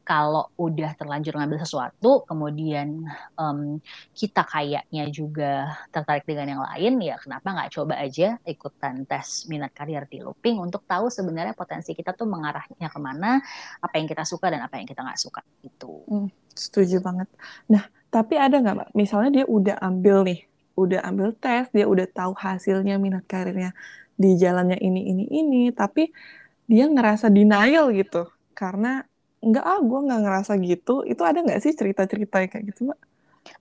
kalau 0.04 0.52
udah 0.60 1.00
terlanjur 1.00 1.40
ngambil 1.40 1.64
sesuatu, 1.64 2.28
kemudian 2.28 3.08
um, 3.40 3.80
kita 4.12 4.44
kayaknya 4.44 5.08
juga 5.08 5.80
tertarik 5.96 6.28
dengan 6.28 6.60
yang 6.60 6.62
lain, 6.62 6.94
ya 7.00 7.16
kenapa 7.16 7.56
nggak 7.56 7.72
coba 7.72 7.96
aja 8.04 8.36
ikutan 8.44 9.08
tes 9.08 9.48
minat 9.48 9.72
karir 9.72 10.04
di 10.12 10.20
looping 10.20 10.60
untuk 10.60 10.84
tahu 10.84 11.08
sebenarnya 11.08 11.56
potensi 11.56 11.96
kita 11.96 12.12
tuh 12.12 12.28
mengarahnya 12.28 12.92
ke 12.92 13.00
mana, 13.00 13.40
apa 13.80 13.96
yang 13.96 14.08
kita 14.12 14.28
suka 14.28 14.52
dan 14.52 14.68
apa 14.68 14.76
yang 14.76 14.88
kita 14.92 15.08
nggak 15.08 15.20
suka 15.20 15.40
itu. 15.64 16.04
Hmm, 16.12 16.28
setuju 16.52 17.00
banget. 17.00 17.32
Nah, 17.72 17.88
tapi 18.12 18.36
ada 18.36 18.60
nggak, 18.60 18.76
Mbak? 18.76 18.90
Misalnya 19.00 19.32
dia 19.32 19.46
udah 19.48 19.80
ambil 19.80 20.28
nih, 20.28 20.40
udah 20.76 21.00
ambil 21.08 21.32
tes, 21.40 21.72
dia 21.72 21.88
udah 21.88 22.06
tahu 22.12 22.36
hasilnya 22.36 23.00
minat 23.00 23.24
karirnya 23.24 23.72
di 24.20 24.36
jalannya 24.36 24.78
ini 24.84 25.02
ini 25.16 25.26
ini, 25.32 25.62
tapi 25.72 26.12
dia 26.68 26.92
ngerasa 26.92 27.32
denial 27.32 27.92
gitu 27.96 28.28
karena 28.52 29.04
Enggak 29.44 29.66
ah, 29.68 29.80
gue 29.84 30.00
nggak 30.08 30.22
ngerasa 30.24 30.52
gitu. 30.64 31.04
Itu 31.04 31.22
ada 31.28 31.44
nggak 31.44 31.60
sih 31.60 31.76
cerita-cerita 31.76 32.48
kayak 32.48 32.64
gitu, 32.72 32.88
Mbak? 32.88 33.00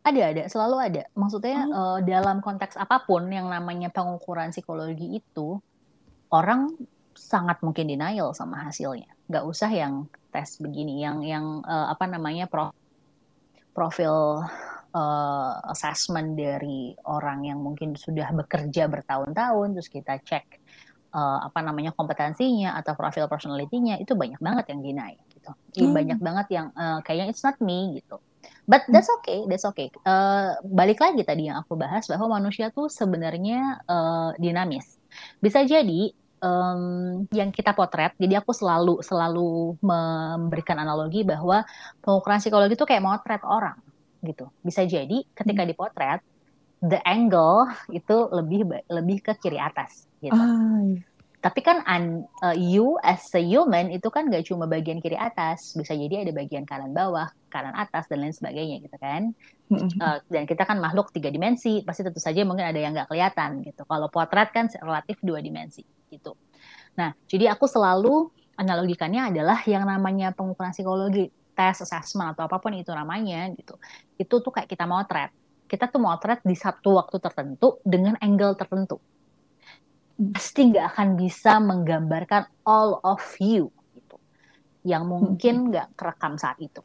Ada, 0.06 0.22
ada. 0.30 0.42
Selalu 0.46 0.76
ada. 0.78 1.02
Maksudnya 1.18 1.58
oh. 1.66 1.98
uh, 1.98 1.98
dalam 2.06 2.38
konteks 2.38 2.78
apa 2.78 3.02
pun 3.02 3.26
yang 3.26 3.50
namanya 3.50 3.90
pengukuran 3.90 4.54
psikologi 4.54 5.18
itu, 5.18 5.58
orang 6.30 6.70
sangat 7.18 7.58
mungkin 7.66 7.90
denial 7.90 8.30
sama 8.30 8.62
hasilnya. 8.62 9.10
Nggak 9.26 9.44
usah 9.44 9.70
yang 9.74 10.06
tes 10.30 10.62
begini, 10.62 11.02
yang 11.02 11.26
yang 11.26 11.66
uh, 11.66 11.90
apa 11.90 12.06
namanya 12.06 12.46
pro, 12.46 12.70
profil 13.74 14.46
uh, 14.94 15.54
assessment 15.66 16.38
dari 16.38 16.94
orang 17.10 17.50
yang 17.50 17.58
mungkin 17.58 17.98
sudah 17.98 18.30
bekerja 18.30 18.86
bertahun-tahun, 18.86 19.68
terus 19.74 19.90
kita 19.90 20.14
cek 20.22 20.62
uh, 21.10 21.42
apa 21.42 21.58
namanya 21.58 21.90
kompetensinya 21.92 22.78
atau 22.78 22.94
profil 22.94 23.26
personality-nya 23.26 23.98
itu 23.98 24.14
banyak 24.14 24.38
banget 24.40 24.72
yang 24.72 24.80
denial 24.80 25.31
gitu. 25.42 25.86
Hmm. 25.90 25.96
Banyak 25.96 26.18
banget 26.22 26.46
yang 26.54 26.66
uh, 26.78 27.02
kayaknya 27.02 27.34
it's 27.34 27.42
not 27.42 27.58
me 27.58 27.98
gitu. 27.98 28.22
But 28.62 28.86
that's 28.86 29.10
okay, 29.20 29.42
that's 29.50 29.66
okay. 29.74 29.90
Uh, 30.06 30.54
balik 30.62 31.02
lagi 31.02 31.26
tadi 31.26 31.50
yang 31.50 31.58
aku 31.58 31.74
bahas 31.74 32.06
bahwa 32.06 32.38
manusia 32.38 32.70
tuh 32.70 32.86
sebenarnya 32.86 33.82
uh, 33.90 34.30
dinamis. 34.38 34.98
Bisa 35.42 35.66
jadi 35.66 36.14
um, 36.42 37.26
yang 37.34 37.50
kita 37.50 37.74
potret. 37.74 38.14
Jadi 38.18 38.34
aku 38.38 38.54
selalu 38.54 39.02
selalu 39.02 39.78
memberikan 39.82 40.78
analogi 40.78 41.26
bahwa 41.26 41.66
pengukuran 42.02 42.38
psikologi 42.42 42.74
itu 42.78 42.86
kayak 42.86 43.02
motret 43.02 43.42
orang 43.42 43.78
gitu. 44.22 44.50
Bisa 44.62 44.86
jadi 44.86 45.26
ketika 45.34 45.62
hmm. 45.66 45.70
dipotret 45.74 46.20
the 46.82 46.98
angle 47.06 47.70
itu 47.94 48.26
lebih 48.34 48.66
lebih 48.90 49.22
ke 49.22 49.32
kiri 49.38 49.58
atas 49.58 50.10
gitu. 50.18 50.34
Ah, 50.34 50.82
iya. 50.82 50.98
Tapi 51.42 51.58
kan 51.58 51.82
un, 51.82 52.22
uh, 52.46 52.54
you 52.54 52.94
as 53.02 53.26
a 53.34 53.42
human 53.42 53.90
itu 53.90 54.06
kan 54.14 54.30
gak 54.30 54.46
cuma 54.46 54.70
bagian 54.70 55.02
kiri 55.02 55.18
atas, 55.18 55.74
bisa 55.74 55.90
jadi 55.90 56.22
ada 56.22 56.30
bagian 56.30 56.62
kanan 56.62 56.94
bawah, 56.94 57.26
kanan 57.50 57.74
atas 57.74 58.06
dan 58.06 58.22
lain 58.22 58.30
sebagainya 58.30 58.78
gitu 58.78 58.94
kan. 59.02 59.34
Uh, 59.66 60.22
dan 60.30 60.46
kita 60.46 60.62
kan 60.62 60.78
makhluk 60.78 61.10
tiga 61.10 61.34
dimensi, 61.34 61.82
pasti 61.82 62.06
tentu 62.06 62.22
saja 62.22 62.46
mungkin 62.46 62.62
ada 62.62 62.78
yang 62.78 62.94
gak 62.94 63.10
kelihatan 63.10 63.66
gitu. 63.66 63.82
Kalau 63.82 64.06
potret 64.06 64.54
kan 64.54 64.70
relatif 64.70 65.18
dua 65.18 65.42
dimensi 65.42 65.82
gitu. 66.14 66.38
Nah, 66.94 67.10
jadi 67.26 67.50
aku 67.50 67.66
selalu 67.66 68.30
analogikannya 68.54 69.34
adalah 69.34 69.66
yang 69.66 69.82
namanya 69.82 70.30
pengukuran 70.30 70.70
psikologi, 70.70 71.26
tes, 71.58 71.82
assessment 71.82 72.38
atau 72.38 72.46
apa 72.46 72.62
pun 72.62 72.70
itu 72.70 72.94
namanya 72.94 73.50
gitu. 73.58 73.74
Itu 74.14 74.38
tuh 74.38 74.54
kayak 74.54 74.70
kita 74.70 74.86
motret. 74.86 75.34
Kita 75.66 75.90
tuh 75.90 75.98
motret 75.98 76.38
di 76.46 76.54
satu 76.54 77.02
waktu 77.02 77.18
tertentu 77.18 77.82
dengan 77.82 78.14
angle 78.22 78.54
tertentu 78.54 79.02
pasti 80.30 80.70
nggak 80.70 80.86
akan 80.94 81.08
bisa 81.18 81.58
menggambarkan 81.58 82.46
all 82.62 83.02
of 83.02 83.22
you 83.42 83.74
gitu. 83.96 84.16
Yang 84.86 85.04
mungkin 85.10 85.54
hmm. 85.58 85.66
nggak 85.74 85.88
kerekam 85.98 86.38
saat 86.38 86.62
itu. 86.62 86.78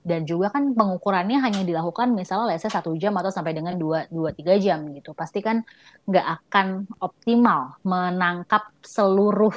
Dan 0.00 0.24
juga 0.24 0.48
kan 0.48 0.72
pengukurannya 0.72 1.44
hanya 1.44 1.60
dilakukan 1.60 2.16
misalnya 2.16 2.56
let's 2.56 2.64
satu 2.64 2.96
jam 2.96 3.12
atau 3.20 3.28
sampai 3.28 3.52
dengan 3.52 3.76
dua 3.76 4.08
dua 4.08 4.32
tiga 4.32 4.56
jam 4.56 4.88
gitu. 4.96 5.12
Pasti 5.12 5.44
kan 5.44 5.60
nggak 6.08 6.26
akan 6.40 6.88
optimal 7.04 7.76
menangkap 7.84 8.72
seluruh 8.80 9.52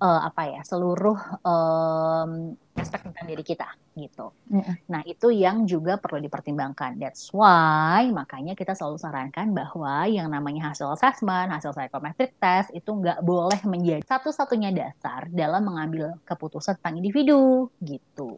uh, 0.00 0.20
apa 0.28 0.42
ya 0.48 0.60
seluruh 0.62 1.18
um, 1.42 2.56
aspek 2.76 3.00
tentang 3.08 3.26
diri 3.26 3.40
kita 3.40 3.68
gitu. 3.96 4.32
Mm. 4.52 4.74
Nah 4.92 5.02
itu 5.08 5.32
yang 5.32 5.64
juga 5.64 5.96
perlu 5.96 6.20
dipertimbangkan. 6.20 7.00
That's 7.00 7.32
why 7.32 8.12
makanya 8.12 8.52
kita 8.52 8.76
selalu 8.76 9.00
sarankan 9.00 9.56
bahwa 9.56 10.04
yang 10.06 10.28
namanya 10.28 10.72
hasil 10.72 10.92
assessment, 10.92 11.48
hasil 11.52 11.72
psychometric 11.72 12.36
test 12.36 12.68
itu 12.76 12.92
nggak 12.92 13.24
boleh 13.24 13.60
menjadi 13.64 14.04
satu-satunya 14.04 14.70
dasar 14.76 15.28
dalam 15.32 15.64
mengambil 15.64 16.20
keputusan 16.28 16.76
tentang 16.78 17.00
individu 17.00 17.72
gitu. 17.80 18.36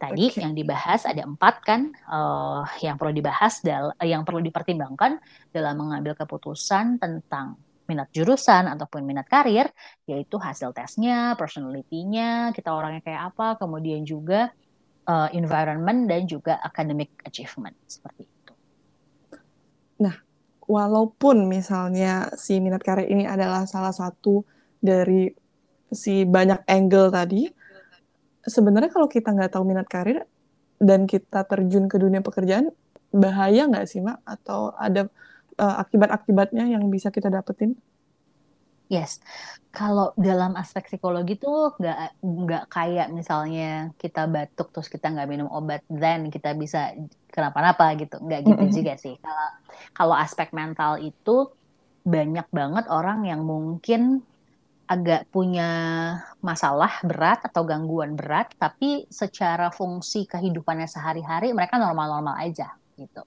Tadi 0.00 0.32
okay. 0.32 0.40
yang 0.40 0.56
dibahas 0.56 1.04
ada 1.04 1.28
empat 1.28 1.60
kan 1.60 1.92
uh, 2.08 2.64
yang 2.80 2.96
perlu 2.96 3.12
dibahas 3.12 3.60
dal 3.60 3.92
yang 4.00 4.24
perlu 4.24 4.40
dipertimbangkan 4.40 5.20
dalam 5.52 5.76
mengambil 5.76 6.16
keputusan 6.16 6.96
tentang 6.96 7.60
minat 7.90 8.14
jurusan 8.14 8.70
ataupun 8.70 9.02
minat 9.02 9.26
karir, 9.26 9.66
yaitu 10.06 10.38
hasil 10.38 10.70
tesnya, 10.70 11.34
personality-nya, 11.34 12.54
kita 12.54 12.70
orangnya 12.70 13.02
kayak 13.02 13.34
apa, 13.34 13.58
kemudian 13.58 14.06
juga 14.06 14.54
uh, 15.10 15.28
environment 15.34 16.06
dan 16.06 16.30
juga 16.30 16.62
academic 16.62 17.10
achievement 17.26 17.74
seperti 17.90 18.30
itu. 18.30 18.52
Nah, 20.06 20.14
walaupun 20.70 21.50
misalnya 21.50 22.30
si 22.38 22.62
minat 22.62 22.86
karir 22.86 23.10
ini 23.10 23.26
adalah 23.26 23.66
salah 23.66 23.90
satu 23.90 24.46
dari 24.78 25.26
si 25.90 26.22
banyak 26.22 26.62
angle 26.70 27.10
tadi, 27.10 27.50
sebenarnya 28.46 28.94
kalau 28.94 29.10
kita 29.10 29.34
nggak 29.34 29.58
tahu 29.58 29.66
minat 29.66 29.90
karir 29.90 30.22
dan 30.78 31.04
kita 31.04 31.44
terjun 31.44 31.90
ke 31.90 31.98
dunia 31.98 32.22
pekerjaan, 32.22 32.70
bahaya 33.10 33.66
nggak 33.66 33.84
sih, 33.90 34.00
Mak? 34.00 34.22
Atau 34.24 34.72
ada 34.78 35.10
uh, 35.60 35.76
akibat-akibatnya 35.84 36.64
yang 36.72 36.88
bisa 36.88 37.12
kita 37.12 37.28
dapetin? 37.28 37.76
Yes, 38.90 39.22
kalau 39.70 40.10
dalam 40.18 40.58
aspek 40.58 40.90
psikologi 40.90 41.38
tuh 41.38 41.78
nggak 41.78 42.18
nggak 42.26 42.64
kayak 42.66 43.14
misalnya 43.14 43.94
kita 43.94 44.26
batuk 44.26 44.74
terus 44.74 44.90
kita 44.90 45.14
nggak 45.14 45.30
minum 45.30 45.46
obat 45.46 45.86
then 45.86 46.26
kita 46.26 46.58
bisa 46.58 46.98
kenapa-napa 47.30 47.94
gitu, 47.94 48.18
nggak 48.18 48.50
gitu 48.50 48.58
mm 48.58 48.66
-hmm. 48.66 48.74
juga 48.82 48.94
sih. 48.98 49.14
Kalau 49.22 49.48
kalau 49.94 50.16
aspek 50.18 50.50
mental 50.50 50.98
itu 50.98 51.54
banyak 52.02 52.50
banget 52.50 52.90
orang 52.90 53.22
yang 53.30 53.46
mungkin 53.46 54.26
agak 54.90 55.30
punya 55.30 55.70
masalah 56.42 56.90
berat 57.06 57.46
atau 57.46 57.62
gangguan 57.62 58.18
berat, 58.18 58.50
tapi 58.58 59.06
secara 59.06 59.70
fungsi 59.70 60.26
kehidupannya 60.26 60.90
sehari-hari 60.90 61.54
mereka 61.54 61.78
normal-normal 61.78 62.42
aja 62.42 62.74
gitu 62.98 63.22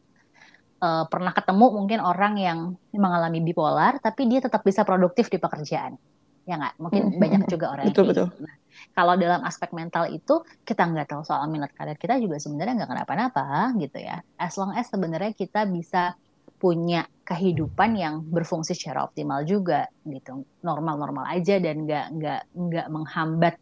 uh, 0.83 1.07
pernah 1.07 1.31
ketemu 1.31 1.65
mungkin 1.71 1.99
orang 2.03 2.35
yang 2.35 2.59
mengalami 2.91 3.39
bipolar 3.39 4.03
tapi 4.03 4.27
dia 4.27 4.43
tetap 4.43 4.67
bisa 4.67 4.83
produktif 4.83 5.31
di 5.31 5.39
pekerjaan 5.39 5.95
ya 6.43 6.59
nggak 6.59 6.75
mungkin 6.75 7.01
mm 7.07 7.11
-hmm. 7.15 7.21
banyak 7.23 7.41
juga 7.47 7.65
orang 7.71 7.85
betul, 7.87 8.03
yang 8.03 8.11
betul. 8.11 8.27
Gitu. 8.27 8.43
Nah, 8.43 8.55
kalau 8.91 9.13
dalam 9.15 9.41
aspek 9.47 9.69
mental 9.71 10.11
itu 10.11 10.43
kita 10.67 10.83
nggak 10.83 11.07
tahu 11.15 11.23
soal 11.23 11.47
minat 11.47 11.71
karir 11.71 11.95
kita 11.95 12.19
juga 12.19 12.35
sebenarnya 12.35 12.83
nggak 12.83 12.91
kenapa-napa 12.91 13.71
gitu 13.79 13.97
ya 14.03 14.19
as 14.35 14.59
long 14.59 14.75
as 14.75 14.91
sebenarnya 14.91 15.31
kita 15.31 15.63
bisa 15.63 16.19
punya 16.59 17.07
kehidupan 17.23 17.95
yang 17.95 18.23
berfungsi 18.27 18.75
secara 18.75 19.07
optimal 19.07 19.43
juga 19.47 19.87
gitu 20.03 20.43
normal-normal 20.63 21.31
aja 21.31 21.59
dan 21.63 21.87
nggak 21.87 22.05
nggak 22.19 22.41
nggak 22.55 22.87
menghambat 22.91 23.55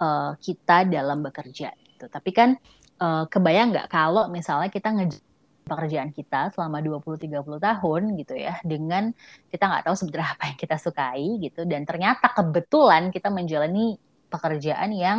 uh, 0.00 0.32
kita 0.40 0.88
dalam 0.88 1.20
bekerja 1.20 1.72
gitu 1.76 2.04
tapi 2.08 2.30
kan 2.32 2.56
uh, 3.00 3.24
kebayang 3.28 3.76
nggak 3.76 3.88
kalau 3.88 4.28
misalnya 4.28 4.68
kita 4.72 4.88
nge 4.92 5.20
pekerjaan 5.66 6.14
kita 6.14 6.54
selama 6.54 6.78
20-30 6.78 7.58
tahun 7.58 8.02
gitu 8.22 8.34
ya 8.38 8.54
dengan 8.62 9.10
kita 9.50 9.66
nggak 9.66 9.84
tahu 9.90 9.94
sebenarnya 9.98 10.28
apa 10.38 10.42
yang 10.54 10.58
kita 10.58 10.76
sukai 10.78 11.26
gitu 11.42 11.66
dan 11.66 11.82
ternyata 11.82 12.30
kebetulan 12.30 13.10
kita 13.10 13.28
menjalani 13.28 13.98
pekerjaan 14.30 14.90
yang 14.94 15.18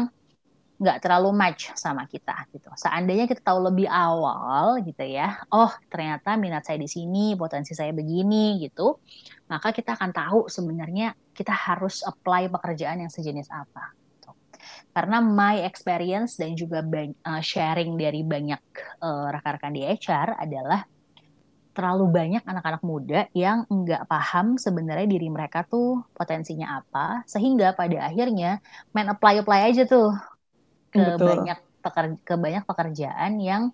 nggak 0.78 1.02
terlalu 1.02 1.34
match 1.34 1.74
sama 1.74 2.06
kita 2.06 2.46
gitu. 2.54 2.70
Seandainya 2.78 3.26
kita 3.26 3.42
tahu 3.42 3.66
lebih 3.66 3.90
awal 3.90 4.78
gitu 4.86 5.02
ya, 5.02 5.42
oh 5.50 5.74
ternyata 5.90 6.38
minat 6.38 6.70
saya 6.70 6.78
di 6.78 6.86
sini, 6.86 7.34
potensi 7.34 7.74
saya 7.74 7.90
begini 7.90 8.62
gitu, 8.62 9.02
maka 9.50 9.74
kita 9.74 9.98
akan 9.98 10.14
tahu 10.14 10.40
sebenarnya 10.46 11.18
kita 11.34 11.50
harus 11.50 12.06
apply 12.06 12.54
pekerjaan 12.54 13.02
yang 13.02 13.10
sejenis 13.10 13.50
apa. 13.50 13.90
Karena 14.98 15.22
my 15.22 15.62
experience 15.62 16.42
dan 16.42 16.58
juga 16.58 16.82
uh, 16.82 17.38
sharing 17.38 17.94
dari 18.02 18.26
banyak 18.26 18.58
uh, 18.98 19.30
rekan-rekan 19.30 19.70
di 19.78 19.86
HR 19.86 20.42
adalah 20.42 20.90
terlalu 21.78 22.10
banyak 22.10 22.42
anak-anak 22.42 22.82
muda 22.82 23.30
yang 23.38 23.62
nggak 23.70 24.10
paham 24.10 24.58
sebenarnya 24.58 25.06
diri 25.06 25.30
mereka 25.30 25.62
tuh 25.70 26.02
potensinya 26.18 26.82
apa, 26.82 27.22
sehingga 27.30 27.78
pada 27.78 28.10
akhirnya 28.10 28.58
main 28.90 29.06
apply 29.06 29.46
apply 29.46 29.70
aja 29.70 29.86
tuh 29.86 30.18
ke 30.90 30.98
Betul. 30.98 31.30
banyak 31.30 31.60
pekerja, 31.86 32.18
ke 32.26 32.34
banyak 32.34 32.64
pekerjaan 32.66 33.32
yang 33.38 33.70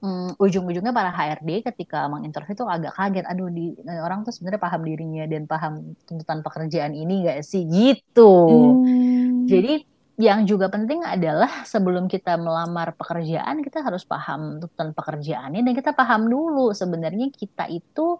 hmm, 0.00 0.40
ujung-ujungnya 0.40 0.96
para 0.96 1.12
HRD 1.12 1.68
ketika 1.68 2.08
menginterview 2.08 2.56
itu 2.56 2.64
agak 2.64 2.96
kaget 2.96 3.28
aduh 3.28 3.52
di 3.52 3.76
orang 4.00 4.24
tuh 4.24 4.32
sebenarnya 4.32 4.60
paham 4.64 4.80
dirinya 4.88 5.24
dan 5.28 5.44
paham 5.44 5.92
tuntutan 6.08 6.40
pekerjaan 6.40 6.96
ini 6.96 7.28
gak 7.28 7.44
sih 7.44 7.68
gitu 7.68 8.32
hmm. 8.80 9.44
jadi 9.44 9.84
yang 10.16 10.48
juga 10.48 10.72
penting 10.72 11.04
adalah 11.04 11.68
sebelum 11.68 12.08
kita 12.08 12.40
melamar 12.40 12.96
pekerjaan 12.96 13.60
kita 13.60 13.84
harus 13.84 14.00
paham 14.08 14.56
tuntutan 14.64 14.96
pekerjaannya 14.96 15.60
dan 15.60 15.74
kita 15.76 15.92
paham 15.92 16.32
dulu 16.32 16.72
sebenarnya 16.72 17.28
kita 17.28 17.68
itu 17.68 18.16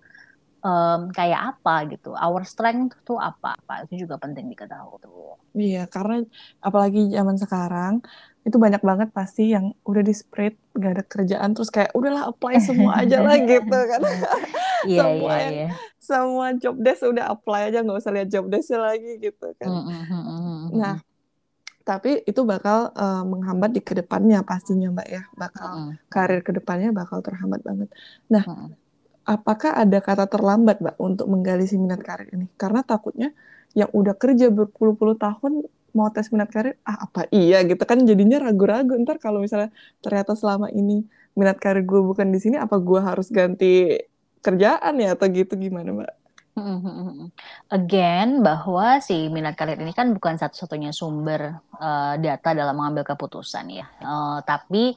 um, 0.60 1.00
kayak 1.08 1.56
apa 1.56 1.88
gitu. 1.88 2.12
Our 2.12 2.44
strength 2.44 3.00
tuh 3.06 3.16
apa? 3.16 3.56
Apa 3.56 3.88
itu 3.88 4.04
juga 4.04 4.20
penting 4.20 4.52
diketahui 4.52 5.00
tuh. 5.00 5.40
Iya, 5.56 5.88
karena 5.88 6.20
apalagi 6.60 7.08
zaman 7.08 7.36
sekarang 7.40 7.94
itu 8.46 8.62
banyak 8.62 8.78
banget 8.84 9.08
pasti 9.10 9.50
yang 9.50 9.74
udah 9.82 10.02
di 10.06 10.14
spread 10.14 10.54
gak 10.78 10.92
ada 10.94 11.02
kerjaan 11.02 11.50
terus 11.50 11.66
kayak 11.66 11.90
udahlah 11.98 12.30
apply 12.30 12.62
semua 12.62 13.02
aja 13.02 13.24
lah 13.24 13.40
gitu 13.48 13.78
kan. 13.88 14.02
Iya, 14.86 15.02
semua 15.02 15.34
iya, 15.34 15.48
iya. 15.50 15.68
semua 15.98 16.46
job 16.54 16.78
desk 16.78 17.10
udah 17.10 17.34
apply 17.34 17.74
aja 17.74 17.82
nggak 17.82 17.98
usah 17.98 18.12
lihat 18.14 18.28
job 18.30 18.46
desk 18.46 18.70
lagi 18.70 19.18
gitu 19.18 19.50
kan. 19.58 19.66
Mm 19.66 19.82
-hmm. 19.82 20.78
Nah, 20.78 21.02
tapi 21.86 22.10
itu 22.26 22.40
bakal 22.42 22.90
uh, 22.98 23.22
menghambat 23.22 23.70
di 23.70 23.80
ke 23.80 23.94
depannya 23.94 24.42
pastinya 24.42 24.90
mbak 24.90 25.06
ya 25.06 25.22
bakal 25.38 25.66
mm 25.70 25.90
karir 26.14 26.40
ke 26.42 26.52
depannya 26.58 26.90
bakal 26.90 27.18
terhambat 27.22 27.60
banget. 27.62 27.88
Nah, 28.32 28.44
mm 28.44 28.68
apakah 29.26 29.74
ada 29.74 29.98
kata 29.98 30.24
terlambat, 30.30 30.78
Mbak, 30.78 30.96
untuk 31.02 31.26
menggali 31.26 31.66
si 31.66 31.74
minat 31.76 32.00
karir 32.00 32.30
ini? 32.30 32.46
Karena 32.54 32.80
takutnya 32.86 33.34
yang 33.74 33.90
udah 33.92 34.14
kerja 34.14 34.48
berpuluh-puluh 34.54 35.18
tahun 35.18 35.66
mau 35.96 36.08
tes 36.14 36.30
minat 36.30 36.48
karir, 36.54 36.78
ah 36.86 37.08
apa 37.10 37.26
iya 37.34 37.60
gitu 37.66 37.82
kan 37.82 37.98
jadinya 38.06 38.38
ragu-ragu. 38.46 38.94
Ntar 39.02 39.18
kalau 39.18 39.42
misalnya 39.42 39.74
ternyata 40.04 40.32
selama 40.38 40.70
ini 40.70 41.04
minat 41.34 41.58
karir 41.58 41.82
gue 41.84 42.00
bukan 42.06 42.30
di 42.30 42.38
sini, 42.40 42.56
apa 42.56 42.76
gue 42.78 43.00
harus 43.02 43.28
ganti 43.34 43.98
kerjaan 44.44 44.94
ya 45.02 45.18
atau 45.18 45.26
gitu 45.28 45.58
gimana, 45.58 45.90
Mbak? 45.92 46.25
Again, 47.68 48.40
bahwa 48.40 48.96
si 49.04 49.28
minat 49.28 49.60
karir 49.60 49.76
ini 49.76 49.92
kan 49.92 50.16
bukan 50.16 50.40
satu-satunya 50.40 50.88
sumber 50.88 51.60
uh, 51.76 52.16
data 52.16 52.56
dalam 52.56 52.80
mengambil 52.80 53.04
keputusan 53.04 53.68
ya, 53.76 53.86
uh, 54.00 54.40
tapi 54.40 54.96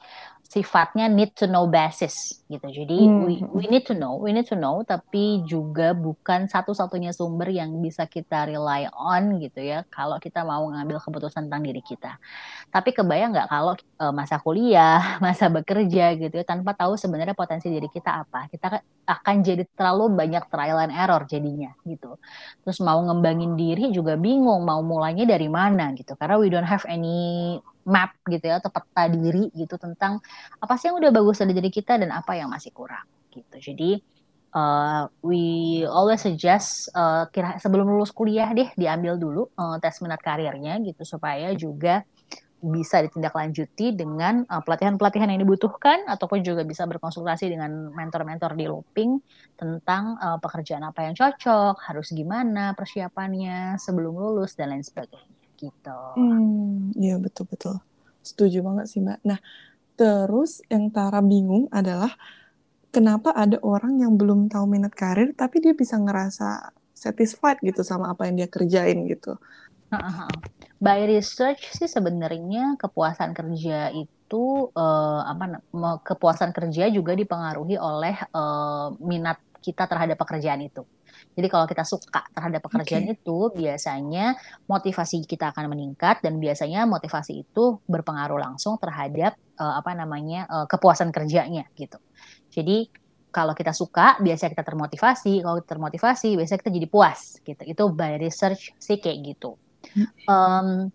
sifatnya 0.50 1.06
need 1.06 1.30
to 1.38 1.46
know 1.46 1.70
basis 1.70 2.42
gitu. 2.50 2.66
Jadi 2.66 3.06
hmm. 3.06 3.22
we, 3.22 3.34
we 3.54 3.64
need 3.70 3.86
to 3.86 3.94
know, 3.94 4.18
we 4.18 4.34
need 4.34 4.50
to 4.50 4.58
know, 4.58 4.82
tapi 4.82 5.46
juga 5.46 5.94
bukan 5.94 6.50
satu-satunya 6.50 7.14
sumber 7.14 7.54
yang 7.54 7.78
bisa 7.78 8.02
kita 8.10 8.50
rely 8.50 8.90
on 8.90 9.38
gitu 9.38 9.62
ya. 9.62 9.86
Kalau 9.86 10.18
kita 10.18 10.42
mau 10.42 10.66
ngambil 10.66 10.98
keputusan 11.06 11.46
tentang 11.46 11.62
diri 11.62 11.78
kita. 11.78 12.18
Tapi 12.66 12.90
kebayang 12.90 13.30
nggak 13.30 13.46
kalau 13.46 13.78
uh, 14.02 14.10
masa 14.10 14.42
kuliah, 14.42 14.98
masa 15.24 15.46
bekerja 15.46 16.18
gitu 16.18 16.34
ya, 16.34 16.42
tanpa 16.42 16.74
tahu 16.74 16.98
sebenarnya 16.98 17.38
potensi 17.38 17.70
diri 17.70 17.86
kita 17.86 18.26
apa, 18.26 18.50
kita 18.50 18.82
akan 19.06 19.34
jadi 19.46 19.62
terlalu 19.78 20.18
banyak 20.18 20.50
trial 20.50 20.82
and 20.82 20.90
error 20.90 21.22
jadinya 21.30 21.70
gitu. 21.86 22.18
Terus 22.66 22.82
mau 22.82 22.98
ngembangin 22.98 23.54
diri 23.54 23.94
juga 23.94 24.18
bingung 24.18 24.66
mau 24.66 24.82
mulainya 24.82 25.30
dari 25.30 25.46
mana 25.46 25.94
gitu. 25.94 26.18
Karena 26.18 26.42
we 26.42 26.50
don't 26.50 26.66
have 26.66 26.82
any 26.90 27.54
map 27.86 28.16
gitu 28.28 28.44
ya 28.44 28.60
atau 28.60 28.68
peta 28.68 29.08
diri 29.08 29.48
gitu 29.56 29.80
tentang 29.80 30.20
apa 30.60 30.74
sih 30.76 30.92
yang 30.92 31.00
udah 31.00 31.10
bagus 31.12 31.40
dari 31.40 31.56
diri 31.56 31.70
kita 31.72 31.96
dan 31.96 32.12
apa 32.12 32.36
yang 32.36 32.52
masih 32.52 32.74
kurang 32.74 33.06
gitu. 33.32 33.72
Jadi 33.72 34.00
uh, 34.54 35.06
we 35.22 35.82
always 35.86 36.20
suggest 36.20 36.90
uh, 36.92 37.26
kira 37.30 37.56
sebelum 37.62 37.88
lulus 37.88 38.12
kuliah 38.12 38.50
deh 38.50 38.68
diambil 38.74 39.16
dulu 39.16 39.42
uh, 39.56 39.76
tes 39.78 39.98
minat 40.02 40.20
karirnya 40.20 40.78
gitu 40.82 41.02
supaya 41.06 41.54
juga 41.54 42.04
bisa 42.60 43.00
ditindaklanjuti 43.00 43.96
dengan 43.96 44.44
pelatihan-pelatihan 44.44 45.24
uh, 45.24 45.32
yang 45.32 45.48
dibutuhkan 45.48 46.04
ataupun 46.04 46.44
juga 46.44 46.60
bisa 46.60 46.84
berkonsultasi 46.84 47.48
dengan 47.48 47.88
mentor-mentor 47.88 48.52
di 48.52 48.68
looping 48.68 49.16
tentang 49.56 50.20
uh, 50.20 50.36
pekerjaan 50.36 50.84
apa 50.84 51.08
yang 51.08 51.16
cocok, 51.16 51.80
harus 51.88 52.12
gimana 52.12 52.76
persiapannya 52.76 53.80
sebelum 53.80 54.12
lulus 54.12 54.60
dan 54.60 54.76
lain 54.76 54.84
sebagainya 54.84 55.39
gitu. 55.60 55.98
Hmm, 56.16 56.96
iya 56.96 57.20
betul 57.20 57.44
betul. 57.46 57.76
Setuju 58.24 58.64
banget 58.64 58.88
sih 58.88 59.04
Mbak. 59.04 59.20
Nah, 59.28 59.38
terus 60.00 60.64
yang 60.72 60.88
Tara 60.88 61.20
bingung 61.20 61.68
adalah 61.68 62.16
kenapa 62.88 63.36
ada 63.36 63.60
orang 63.60 64.00
yang 64.00 64.16
belum 64.16 64.48
tahu 64.48 64.64
minat 64.66 64.96
karir 64.96 65.36
tapi 65.36 65.62
dia 65.62 65.76
bisa 65.76 66.00
ngerasa 66.00 66.72
satisfied 66.96 67.60
gitu 67.60 67.80
sama 67.84 68.12
apa 68.12 68.28
yang 68.28 68.40
dia 68.40 68.48
kerjain 68.48 69.06
gitu. 69.08 69.36
By 70.80 71.04
research 71.04 71.74
sih 71.74 71.90
sebenarnya 71.90 72.78
kepuasan 72.78 73.34
kerja 73.34 73.90
itu 73.90 74.70
uh, 74.72 75.20
apa 75.26 75.60
kepuasan 76.06 76.54
kerja 76.54 76.86
juga 76.88 77.12
dipengaruhi 77.18 77.74
oleh 77.74 78.14
uh, 78.30 78.94
minat 79.02 79.36
kita 79.60 79.84
terhadap 79.86 80.16
pekerjaan 80.16 80.60
itu. 80.64 80.82
Jadi 81.36 81.46
kalau 81.52 81.68
kita 81.68 81.84
suka 81.84 82.24
terhadap 82.32 82.64
pekerjaan 82.64 83.04
okay. 83.06 83.16
itu, 83.20 83.38
biasanya 83.52 84.34
motivasi 84.66 85.22
kita 85.28 85.52
akan 85.52 85.70
meningkat 85.70 86.24
dan 86.24 86.40
biasanya 86.40 86.88
motivasi 86.88 87.44
itu 87.44 87.78
berpengaruh 87.84 88.40
langsung 88.40 88.80
terhadap 88.80 89.36
uh, 89.60 89.78
apa 89.78 89.92
namanya 89.92 90.48
uh, 90.48 90.66
kepuasan 90.66 91.12
kerjanya 91.12 91.68
gitu. 91.76 92.00
Jadi 92.50 92.88
kalau 93.30 93.54
kita 93.54 93.70
suka, 93.70 94.18
biasanya 94.18 94.58
kita 94.58 94.66
termotivasi. 94.66 95.44
Kalau 95.46 95.62
kita 95.62 95.70
termotivasi, 95.78 96.34
biasanya 96.34 96.60
kita 96.66 96.72
jadi 96.74 96.88
puas 96.90 97.38
gitu. 97.46 97.62
Itu 97.62 97.82
by 97.94 98.18
research 98.18 98.74
sih 98.76 98.98
kayak 98.98 99.18
gitu. 99.34 99.54
Um, 100.26 100.90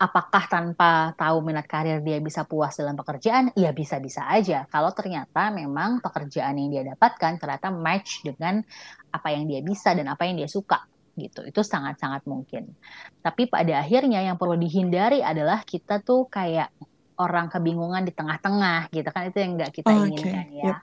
apakah 0.00 0.48
tanpa 0.48 1.12
tahu 1.12 1.44
minat 1.44 1.68
karir 1.68 2.00
dia 2.00 2.16
bisa 2.24 2.48
puas 2.48 2.72
dalam 2.80 2.96
pekerjaan? 2.96 3.52
Ya 3.52 3.68
bisa-bisa 3.76 4.24
aja. 4.24 4.64
Kalau 4.72 4.96
ternyata 4.96 5.52
memang 5.52 6.00
pekerjaan 6.00 6.56
yang 6.56 6.72
dia 6.72 6.82
dapatkan 6.96 7.36
ternyata 7.36 7.68
match 7.68 8.24
dengan 8.24 8.64
apa 9.12 9.28
yang 9.28 9.44
dia 9.44 9.60
bisa 9.60 9.92
dan 9.92 10.08
apa 10.08 10.24
yang 10.24 10.40
dia 10.40 10.48
suka 10.48 10.80
gitu. 11.20 11.44
Itu 11.44 11.60
sangat-sangat 11.60 12.24
mungkin. 12.24 12.72
Tapi 13.20 13.52
pada 13.52 13.84
akhirnya 13.84 14.24
yang 14.24 14.40
perlu 14.40 14.56
dihindari 14.56 15.20
adalah 15.20 15.60
kita 15.68 16.00
tuh 16.00 16.32
kayak 16.32 16.72
orang 17.20 17.52
kebingungan 17.52 18.00
di 18.08 18.16
tengah-tengah 18.16 18.88
gitu 18.96 19.04
kan 19.12 19.28
itu 19.28 19.36
yang 19.44 19.60
nggak 19.60 19.76
kita 19.76 19.92
oh, 19.92 20.08
inginkan 20.08 20.48
okay. 20.48 20.64
ya. 20.64 20.64
Yep. 20.64 20.78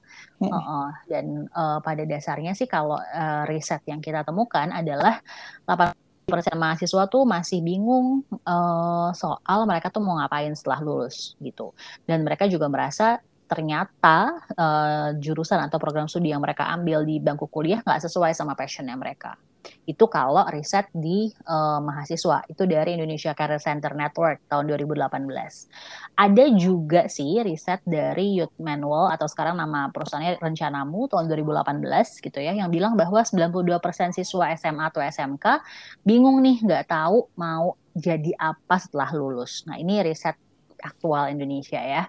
Uh 0.45 0.53
-uh. 0.53 0.87
Dan 1.09 1.25
uh, 1.49 1.81
pada 1.81 2.05
dasarnya 2.05 2.53
sih 2.53 2.69
kalau 2.69 3.01
uh, 3.01 3.43
riset 3.49 3.81
yang 3.89 3.97
kita 3.97 4.21
temukan 4.21 4.69
adalah 4.69 5.17
8 5.65 6.06
persen 6.27 6.59
mahasiswa 6.59 7.07
tuh 7.07 7.23
masih 7.23 7.63
bingung 7.63 8.19
uh, 8.43 9.09
soal 9.15 9.63
mereka 9.63 9.87
tuh 9.87 10.03
mau 10.03 10.19
ngapain 10.19 10.51
setelah 10.51 10.83
lulus 10.83 11.39
gitu. 11.39 11.71
Dan 12.03 12.27
mereka 12.27 12.51
juga 12.51 12.67
merasa 12.67 13.23
ternyata 13.47 14.43
uh, 14.59 15.15
jurusan 15.15 15.63
atau 15.63 15.79
program 15.79 16.11
studi 16.11 16.35
yang 16.35 16.43
mereka 16.43 16.67
ambil 16.67 17.07
di 17.07 17.23
bangku 17.23 17.47
kuliah 17.47 17.79
nggak 17.79 18.03
sesuai 18.03 18.35
sama 18.35 18.59
passionnya 18.59 18.99
mereka 18.99 19.39
itu 19.87 20.05
kalau 20.11 20.43
riset 20.51 20.87
di 20.93 21.31
uh, 21.47 21.79
mahasiswa 21.79 22.43
itu 22.47 22.63
dari 22.67 22.95
Indonesia 22.95 23.31
Career 23.31 23.61
Center 23.61 23.95
Network 23.95 24.43
tahun 24.51 24.67
2018. 24.67 25.27
Ada 26.17 26.45
juga 26.55 27.07
sih 27.07 27.39
riset 27.43 27.83
dari 27.87 28.39
Youth 28.39 28.55
Manual 28.59 29.11
atau 29.15 29.27
sekarang 29.29 29.59
nama 29.59 29.89
perusahaannya 29.91 30.39
Rencanamu 30.39 31.11
tahun 31.11 31.29
2018 31.31 31.83
gitu 32.23 32.39
ya 32.39 32.53
yang 32.55 32.69
bilang 32.73 32.99
bahwa 32.99 33.23
92% 33.23 34.15
siswa 34.15 34.45
SMA 34.55 34.85
atau 34.89 35.01
SMK 35.03 35.45
bingung 36.03 36.39
nih 36.43 36.63
nggak 36.63 36.89
tahu 36.89 37.27
mau 37.39 37.75
jadi 37.97 38.31
apa 38.37 38.77
setelah 38.77 39.09
lulus. 39.17 39.65
Nah, 39.65 39.81
ini 39.81 39.99
riset 40.05 40.37
aktual 40.77 41.33
Indonesia 41.33 41.81
ya. 41.81 42.05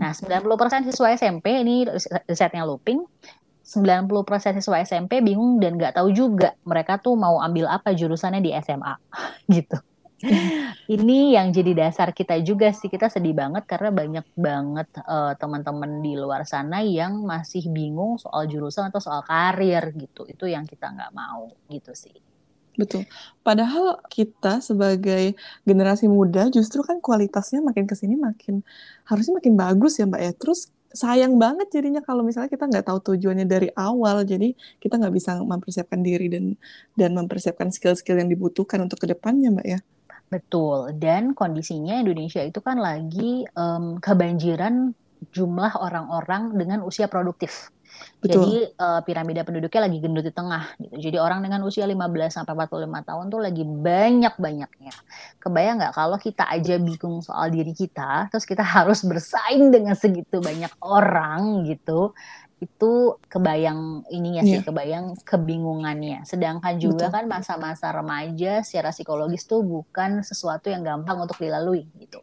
Nah, 0.00 0.16
90% 0.16 0.88
siswa 0.88 1.12
SMP 1.12 1.60
ini 1.60 1.84
risetnya 2.24 2.64
looping 2.64 3.04
90% 3.68 4.56
siswa 4.56 4.80
SMP 4.80 5.20
bingung 5.20 5.60
dan 5.60 5.76
nggak 5.76 6.00
tahu 6.00 6.08
juga 6.16 6.56
mereka 6.64 6.96
tuh 6.96 7.20
mau 7.20 7.44
ambil 7.44 7.68
apa 7.68 7.92
jurusannya 7.92 8.40
di 8.40 8.56
SMA 8.56 8.96
gitu. 9.56 9.76
Ini 10.88 11.38
yang 11.38 11.54
jadi 11.54 11.78
dasar 11.78 12.10
kita 12.10 12.42
juga 12.42 12.74
sih 12.74 12.90
kita 12.90 13.06
sedih 13.06 13.38
banget 13.38 13.70
karena 13.70 13.94
banyak 13.94 14.26
banget 14.34 14.88
uh, 15.06 15.36
teman-teman 15.38 16.02
di 16.02 16.18
luar 16.18 16.42
sana 16.42 16.82
yang 16.82 17.22
masih 17.22 17.70
bingung 17.70 18.18
soal 18.18 18.50
jurusan 18.50 18.90
atau 18.90 18.98
soal 18.98 19.22
karir 19.22 19.94
gitu. 19.94 20.26
Itu 20.26 20.50
yang 20.50 20.66
kita 20.66 20.90
nggak 20.90 21.14
mau 21.14 21.54
gitu 21.70 21.94
sih. 21.94 22.16
Betul. 22.74 23.06
Padahal 23.46 24.02
kita 24.10 24.58
sebagai 24.58 25.38
generasi 25.62 26.06
muda 26.10 26.46
justru 26.50 26.82
kan 26.82 26.98
kualitasnya 26.98 27.62
makin 27.62 27.86
ke 27.90 27.94
sini 27.98 28.14
makin 28.14 28.62
harusnya 29.06 29.38
makin 29.38 29.54
bagus 29.54 30.02
ya 30.02 30.06
Mbak 30.06 30.22
ya. 30.22 30.32
Terus 30.34 30.70
sayang 30.92 31.36
banget 31.36 31.68
jadinya 31.72 32.00
kalau 32.00 32.24
misalnya 32.24 32.48
kita 32.48 32.64
nggak 32.68 32.86
tahu 32.88 32.98
tujuannya 33.14 33.46
dari 33.48 33.68
awal. 33.76 34.24
Jadi 34.24 34.56
kita 34.80 34.96
nggak 34.96 35.14
bisa 35.14 35.38
mempersiapkan 35.40 36.00
diri 36.00 36.32
dan 36.32 36.56
dan 36.96 37.16
mempersiapkan 37.16 37.68
skill-skill 37.68 38.20
yang 38.20 38.30
dibutuhkan 38.32 38.80
untuk 38.84 39.02
ke 39.02 39.06
depannya 39.08 39.52
mbak 39.52 39.66
ya. 39.66 39.80
Betul. 40.28 40.92
Dan 41.00 41.32
kondisinya 41.32 41.96
Indonesia 41.96 42.44
itu 42.44 42.60
kan 42.60 42.76
lagi 42.76 43.48
um, 43.56 43.96
kebanjiran 43.96 44.92
jumlah 45.34 45.78
orang-orang 45.78 46.54
dengan 46.56 46.82
usia 46.86 47.10
produktif 47.10 47.72
Betul. 48.18 48.34
Jadi 48.34 48.54
uh, 48.78 49.00
piramida 49.06 49.42
penduduknya 49.46 49.86
lagi 49.86 49.98
gendut 50.02 50.26
di 50.26 50.34
tengah 50.34 50.74
gitu. 50.82 50.94
Jadi 50.98 51.16
orang 51.22 51.40
dengan 51.42 51.62
usia 51.62 51.86
15 51.86 52.34
sampai 52.34 52.52
45 52.54 53.08
tahun 53.08 53.24
tuh 53.30 53.40
lagi 53.42 53.64
banyak-banyaknya. 53.64 54.94
Kebayang 55.38 55.76
nggak 55.78 55.94
kalau 55.94 56.18
kita 56.18 56.44
aja 56.50 56.74
bingung 56.82 57.22
soal 57.22 57.50
diri 57.50 57.70
kita, 57.70 58.26
terus 58.30 58.42
kita 58.42 58.62
harus 58.82 59.02
bersaing 59.06 59.70
dengan 59.70 59.94
segitu 59.94 60.42
banyak 60.42 60.70
orang 60.82 61.66
gitu 61.66 62.14
itu 62.58 63.14
kebayang 63.30 64.02
ininya 64.10 64.42
sih, 64.42 64.58
yeah. 64.58 64.66
kebayang 64.66 65.14
kebingungannya. 65.22 66.26
Sedangkan 66.26 66.74
juga 66.82 67.06
Betul. 67.06 67.14
kan 67.14 67.24
masa-masa 67.30 67.94
remaja 67.94 68.66
secara 68.66 68.90
psikologis 68.90 69.46
tuh 69.46 69.62
bukan 69.62 70.26
sesuatu 70.26 70.66
yang 70.66 70.82
gampang 70.82 71.22
untuk 71.22 71.38
dilalui 71.38 71.86
gitu 72.02 72.18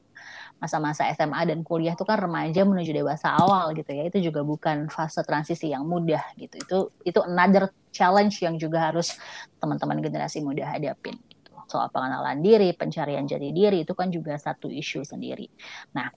masa-masa 0.65 1.05
SMA 1.13 1.45
dan 1.45 1.61
kuliah 1.61 1.93
itu 1.93 2.01
kan 2.01 2.17
remaja 2.17 2.65
menuju 2.65 2.89
dewasa 2.89 3.37
awal 3.37 3.77
gitu 3.77 3.93
ya. 3.93 4.09
Itu 4.09 4.17
juga 4.17 4.41
bukan 4.41 4.89
fase 4.89 5.21
transisi 5.21 5.69
yang 5.69 5.85
mudah 5.85 6.33
gitu. 6.41 6.57
Itu 6.57 6.77
itu 7.05 7.19
another 7.21 7.69
challenge 7.93 8.41
yang 8.41 8.57
juga 8.57 8.89
harus 8.89 9.13
teman-teman 9.61 10.01
generasi 10.01 10.41
muda 10.41 10.65
hadapin 10.65 11.15
gitu. 11.29 11.53
soal 11.65 11.89
pengenalan 11.89 12.41
diri 12.45 12.73
pencarian 12.77 13.25
jati 13.25 13.49
diri 13.49 13.85
itu 13.85 13.93
kan 13.93 14.09
juga 14.09 14.37
satu 14.37 14.69
isu 14.69 15.05
sendiri. 15.05 15.45
Nah 15.93 16.09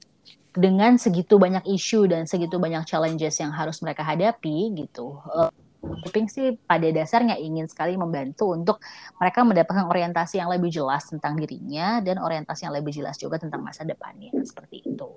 dengan 0.59 0.97
segitu 0.99 1.39
banyak 1.39 1.69
isu 1.69 2.09
dan 2.09 2.25
segitu 2.27 2.59
banyak 2.59 2.83
challenges 2.89 3.39
yang 3.39 3.53
harus 3.55 3.79
mereka 3.85 4.03
hadapi 4.03 4.75
gitu 4.75 5.21
uh, 5.31 5.53
Kuping 5.79 6.27
sih 6.27 6.59
pada 6.67 6.91
dasarnya 6.91 7.39
ingin 7.39 7.71
sekali 7.71 7.95
membantu 7.95 8.51
untuk 8.51 8.83
mereka 9.23 9.47
mendapatkan 9.47 9.87
orientasi 9.87 10.43
yang 10.43 10.51
lebih 10.51 10.75
jelas 10.75 11.07
tentang 11.07 11.39
dirinya 11.39 12.03
dan 12.03 12.19
orientasi 12.19 12.67
yang 12.67 12.75
lebih 12.75 12.91
jelas 12.91 13.15
juga 13.15 13.39
tentang 13.39 13.63
masa 13.63 13.87
depannya 13.87 14.35
seperti 14.43 14.83
itu. 14.83 15.09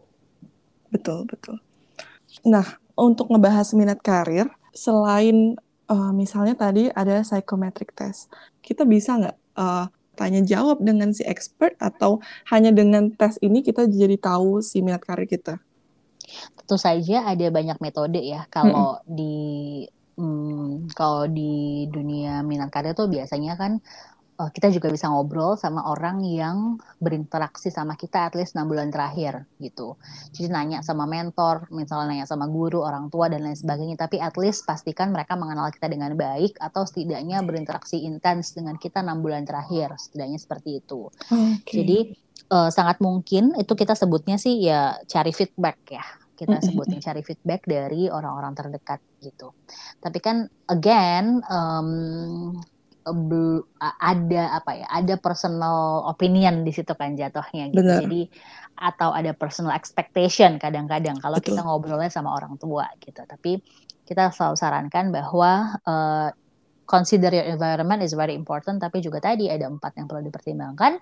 Betul 0.93 1.25
betul. 1.25 1.57
Nah 2.45 2.77
untuk 2.93 3.33
ngebahas 3.33 3.73
minat 3.73 3.99
karir 4.05 4.53
selain 4.71 5.57
uh, 5.89 6.13
misalnya 6.13 6.53
tadi 6.53 6.93
ada 6.93 7.25
psychometric 7.25 7.97
test, 7.97 8.29
kita 8.61 8.85
bisa 8.85 9.17
nggak 9.17 9.37
uh, 9.57 9.89
tanya 10.13 10.45
jawab 10.45 10.77
dengan 10.85 11.09
si 11.09 11.25
expert 11.25 11.73
atau 11.81 12.21
hanya 12.53 12.69
dengan 12.69 13.09
tes 13.09 13.41
ini 13.41 13.65
kita 13.65 13.89
jadi 13.89 14.15
tahu 14.21 14.61
si 14.61 14.85
minat 14.85 15.01
karir 15.01 15.25
kita? 15.25 15.57
Tentu 16.53 16.77
saja 16.77 17.27
ada 17.27 17.47
banyak 17.49 17.81
metode 17.81 18.21
ya 18.21 18.45
kalau 18.53 19.01
-hmm. 19.01 19.09
di 19.09 19.35
Hmm, 20.19 20.91
kalau 20.91 21.25
di 21.25 21.87
dunia 21.87 22.43
minat 22.43 22.67
karir 22.67 22.91
tuh 22.91 23.07
biasanya 23.07 23.55
kan 23.55 23.79
uh, 24.41 24.49
kita 24.49 24.73
juga 24.73 24.89
bisa 24.89 25.05
ngobrol 25.07 25.53
sama 25.53 25.85
orang 25.85 26.25
yang 26.25 26.81
berinteraksi 26.97 27.69
sama 27.69 27.93
kita 27.93 28.25
at 28.25 28.33
least 28.33 28.57
6 28.57 28.65
bulan 28.65 28.89
terakhir 28.89 29.45
gitu. 29.61 30.01
Jadi 30.33 30.49
nanya 30.49 30.81
sama 30.81 31.05
mentor, 31.05 31.69
misalnya 31.69 32.17
nanya 32.17 32.25
sama 32.25 32.49
guru, 32.49 32.81
orang 32.81 33.13
tua 33.13 33.29
dan 33.29 33.45
lain 33.45 33.57
sebagainya. 33.57 33.95
Tapi 34.01 34.17
at 34.17 34.33
least 34.41 34.65
pastikan 34.65 35.13
mereka 35.13 35.37
mengenal 35.37 35.69
kita 35.69 35.85
dengan 35.85 36.17
baik 36.17 36.57
atau 36.57 36.81
setidaknya 36.83 37.45
berinteraksi 37.45 38.01
intens 38.01 38.57
dengan 38.57 38.75
kita 38.81 39.05
6 39.05 39.21
bulan 39.21 39.45
terakhir, 39.45 39.93
setidaknya 40.01 40.41
seperti 40.41 40.81
itu. 40.81 41.13
Okay. 41.29 41.75
Jadi 41.81 41.97
uh, 42.49 42.69
sangat 42.73 42.97
mungkin 42.99 43.53
itu 43.61 43.73
kita 43.77 43.93
sebutnya 43.93 44.41
sih 44.41 44.65
ya 44.65 44.97
cari 45.05 45.31
feedback 45.31 45.77
ya 45.87 46.05
kita 46.41 46.57
sebutnya 46.57 46.97
cari 46.97 47.21
feedback 47.21 47.69
dari 47.69 48.09
orang-orang 48.09 48.57
terdekat 48.57 48.97
gitu. 49.21 49.53
Tapi 50.01 50.17
kan 50.17 50.49
again 50.65 51.45
um, 51.45 52.57
ada 54.01 54.43
apa 54.57 54.71
ya? 54.73 54.89
Ada 54.89 55.21
personal 55.21 56.09
opinion 56.09 56.65
di 56.65 56.73
situ 56.73 56.97
kan 56.97 57.13
jatuhnya 57.13 57.69
gitu. 57.69 57.85
Benar. 57.85 58.01
Jadi 58.01 58.21
atau 58.73 59.13
ada 59.13 59.37
personal 59.37 59.77
expectation 59.77 60.57
kadang-kadang 60.57 61.21
kalau 61.21 61.37
kita 61.37 61.61
ngobrolnya 61.61 62.09
sama 62.09 62.33
orang 62.33 62.57
tua 62.57 62.89
gitu. 62.97 63.21
Tapi 63.21 63.61
kita 64.01 64.33
selalu 64.33 64.57
sarankan 64.57 65.13
bahwa 65.13 65.77
uh, 65.85 66.33
consider 66.89 67.29
your 67.31 67.47
environment 67.47 68.01
is 68.01 68.17
very 68.17 68.33
important 68.35 68.81
tapi 68.81 68.99
juga 68.99 69.23
tadi 69.23 69.47
ada 69.47 69.69
empat 69.71 69.95
yang 69.95 70.11
perlu 70.11 70.27
dipertimbangkan 70.27 70.99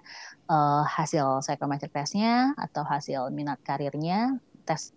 uh, 0.51 0.85
hasil 0.85 1.41
psychometric 1.41 1.89
testnya 1.89 2.53
atau 2.59 2.85
hasil 2.85 3.33
minat 3.33 3.57
karirnya 3.65 4.37
tes 4.67 4.93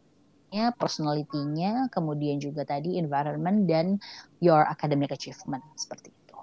personality-nya, 0.77 1.89
kemudian 1.89 2.37
juga 2.37 2.69
tadi 2.69 3.01
environment 3.01 3.65
dan 3.65 3.97
your 4.45 4.63
academic 4.69 5.09
achievement 5.13 5.65
seperti 5.75 6.13
itu. 6.13 6.37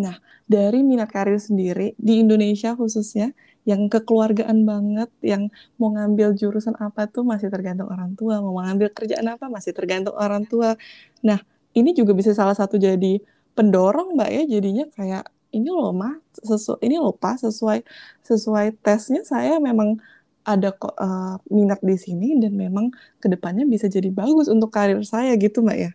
Nah, 0.00 0.20
dari 0.44 0.84
minat 0.84 1.08
karir 1.08 1.40
sendiri 1.40 1.96
di 1.96 2.20
Indonesia 2.20 2.76
khususnya 2.76 3.32
yang 3.68 3.88
kekeluargaan 3.88 4.64
banget, 4.64 5.10
yang 5.20 5.48
mau 5.76 5.92
ngambil 5.92 6.36
jurusan 6.36 6.76
apa 6.80 7.08
tuh 7.08 7.24
masih 7.24 7.48
tergantung 7.48 7.88
orang 7.88 8.12
tua, 8.16 8.40
mau 8.40 8.60
ngambil 8.60 8.92
kerjaan 8.92 9.26
apa 9.28 9.48
masih 9.48 9.72
tergantung 9.76 10.16
orang 10.16 10.44
tua. 10.48 10.76
Nah, 11.24 11.40
ini 11.76 11.92
juga 11.96 12.12
bisa 12.16 12.32
salah 12.36 12.56
satu 12.56 12.76
jadi 12.80 13.20
pendorong 13.54 14.16
Mbak 14.16 14.30
ya 14.30 14.42
jadinya 14.46 14.84
kayak 14.94 15.24
ini 15.50 15.68
loh 15.70 15.90
mah 15.90 16.14
sesuai 16.38 16.78
ini 16.86 16.96
loh 16.96 17.14
pas 17.14 17.38
sesuai 17.38 17.82
sesuai 18.22 18.78
tesnya 18.80 19.26
saya 19.26 19.58
memang 19.58 19.98
ada 20.44 20.72
kok 20.72 20.96
uh, 20.96 21.36
minat 21.52 21.80
di 21.84 21.96
sini 22.00 22.40
dan 22.40 22.56
memang 22.56 22.88
ke 23.20 23.28
depannya 23.28 23.68
bisa 23.68 23.86
jadi 23.86 24.08
bagus 24.08 24.48
untuk 24.48 24.72
karir 24.72 25.00
saya 25.04 25.36
gitu 25.36 25.60
mbak 25.60 25.78
ya 25.78 25.92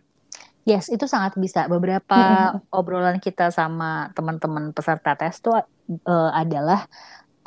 Yes, 0.66 0.90
itu 0.90 1.06
sangat 1.06 1.38
bisa. 1.38 1.70
Beberapa 1.70 2.18
hmm. 2.58 2.74
obrolan 2.74 3.22
kita 3.22 3.54
sama 3.54 4.10
teman-teman 4.18 4.74
peserta 4.74 5.14
tes 5.14 5.38
itu 5.38 5.54
uh, 5.54 5.62
adalah 6.34 6.90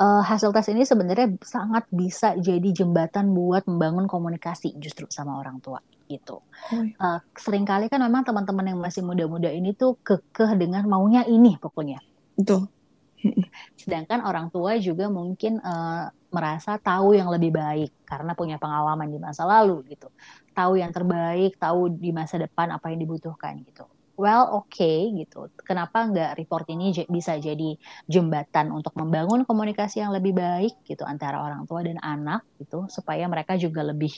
uh, 0.00 0.24
hasil 0.24 0.48
tes 0.56 0.72
ini 0.72 0.88
sebenarnya 0.88 1.36
sangat 1.44 1.84
bisa 1.92 2.32
jadi 2.40 2.72
jembatan 2.72 3.36
buat 3.36 3.68
membangun 3.68 4.08
komunikasi 4.08 4.72
justru 4.80 5.04
sama 5.12 5.36
orang 5.36 5.60
tua 5.60 5.84
gitu. 6.08 6.40
Oh, 6.72 6.80
iya. 6.80 6.96
uh, 6.96 7.20
sering 7.36 7.68
kali 7.68 7.92
kan 7.92 8.00
memang 8.00 8.24
teman-teman 8.24 8.72
yang 8.72 8.80
masih 8.80 9.04
muda-muda 9.04 9.52
ini 9.52 9.76
tuh 9.76 10.00
kekeh 10.00 10.56
dengan 10.56 10.88
maunya 10.88 11.22
ini 11.28 11.60
pokoknya. 11.60 12.00
Betul. 12.40 12.72
Sedangkan 13.80 14.24
orang 14.24 14.48
tua 14.48 14.76
juga 14.80 15.08
mungkin 15.12 15.60
uh, 15.60 16.08
merasa 16.30 16.78
tahu 16.78 17.18
yang 17.18 17.28
lebih 17.28 17.54
baik 17.54 18.06
karena 18.06 18.32
punya 18.38 18.56
pengalaman 18.56 19.10
di 19.10 19.18
masa 19.18 19.44
lalu 19.44 19.82
gitu. 19.90 20.08
Tahu 20.54 20.78
yang 20.78 20.94
terbaik, 20.94 21.58
tahu 21.58 21.90
di 21.90 22.10
masa 22.14 22.38
depan 22.38 22.70
apa 22.70 22.90
yang 22.90 23.02
dibutuhkan 23.02 23.58
gitu. 23.66 23.86
Well, 24.20 24.52
oke 24.52 24.68
okay, 24.68 25.08
gitu. 25.16 25.48
Kenapa 25.64 26.04
nggak 26.04 26.36
report 26.36 26.68
ini 26.68 26.92
bisa 27.08 27.40
jadi 27.40 27.72
jembatan 28.04 28.68
untuk 28.68 28.92
membangun 28.92 29.48
komunikasi 29.48 30.04
yang 30.04 30.12
lebih 30.12 30.36
baik 30.36 30.84
gitu 30.84 31.08
antara 31.08 31.40
orang 31.40 31.64
tua 31.64 31.80
dan 31.80 31.96
anak 32.04 32.44
gitu 32.60 32.84
supaya 32.92 33.24
mereka 33.32 33.56
juga 33.56 33.80
lebih 33.80 34.12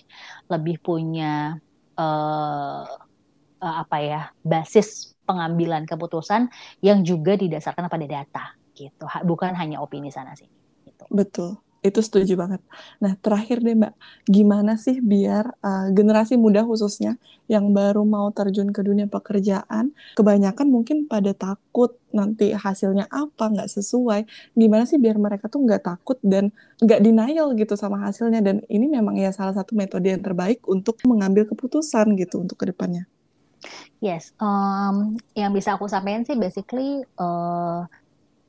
lebih 0.50 0.82
punya 0.82 1.54
uh, 1.94 2.82
uh, 3.62 3.74
apa 3.86 3.96
ya 4.02 4.22
basis 4.42 5.14
pengambilan 5.22 5.86
keputusan 5.86 6.50
yang 6.82 7.06
juga 7.06 7.38
didasarkan 7.38 7.86
pada 7.86 8.06
data 8.10 8.44
gitu. 8.74 9.04
Bukan 9.24 9.54
hanya 9.56 9.80
opini 9.80 10.08
sana 10.08 10.36
sini. 10.36 10.52
Gitu. 10.86 11.04
Betul 11.08 11.60
itu 11.82 11.98
setuju 11.98 12.38
banget. 12.38 12.62
Nah, 13.02 13.18
terakhir 13.18 13.58
deh 13.58 13.74
Mbak, 13.74 13.94
gimana 14.30 14.78
sih 14.78 15.02
biar 15.02 15.50
uh, 15.58 15.90
generasi 15.90 16.38
muda 16.38 16.62
khususnya 16.62 17.18
yang 17.50 17.74
baru 17.74 18.06
mau 18.06 18.30
terjun 18.30 18.70
ke 18.70 18.86
dunia 18.86 19.10
pekerjaan, 19.10 19.90
kebanyakan 20.14 20.66
mungkin 20.70 21.10
pada 21.10 21.34
takut 21.34 21.98
nanti 22.14 22.54
hasilnya 22.54 23.10
apa, 23.10 23.50
nggak 23.50 23.66
sesuai. 23.66 24.54
Gimana 24.54 24.86
sih 24.86 25.02
biar 25.02 25.18
mereka 25.18 25.50
tuh 25.50 25.66
nggak 25.66 25.82
takut 25.82 26.22
dan 26.22 26.54
nggak 26.78 27.02
denial 27.02 27.50
gitu 27.58 27.74
sama 27.74 27.98
hasilnya. 28.06 28.38
Dan 28.38 28.62
ini 28.70 28.86
memang 28.86 29.18
ya 29.18 29.34
salah 29.34 29.52
satu 29.52 29.74
metode 29.74 30.06
yang 30.06 30.22
terbaik 30.22 30.62
untuk 30.70 31.02
mengambil 31.02 31.50
keputusan 31.50 32.14
gitu 32.14 32.46
untuk 32.46 32.62
ke 32.62 32.70
depannya. 32.70 33.10
Yes, 34.02 34.34
um, 34.42 35.14
yang 35.38 35.54
bisa 35.54 35.78
aku 35.78 35.86
sampaikan 35.86 36.26
sih 36.26 36.34
basically 36.34 37.06
uh, 37.22 37.86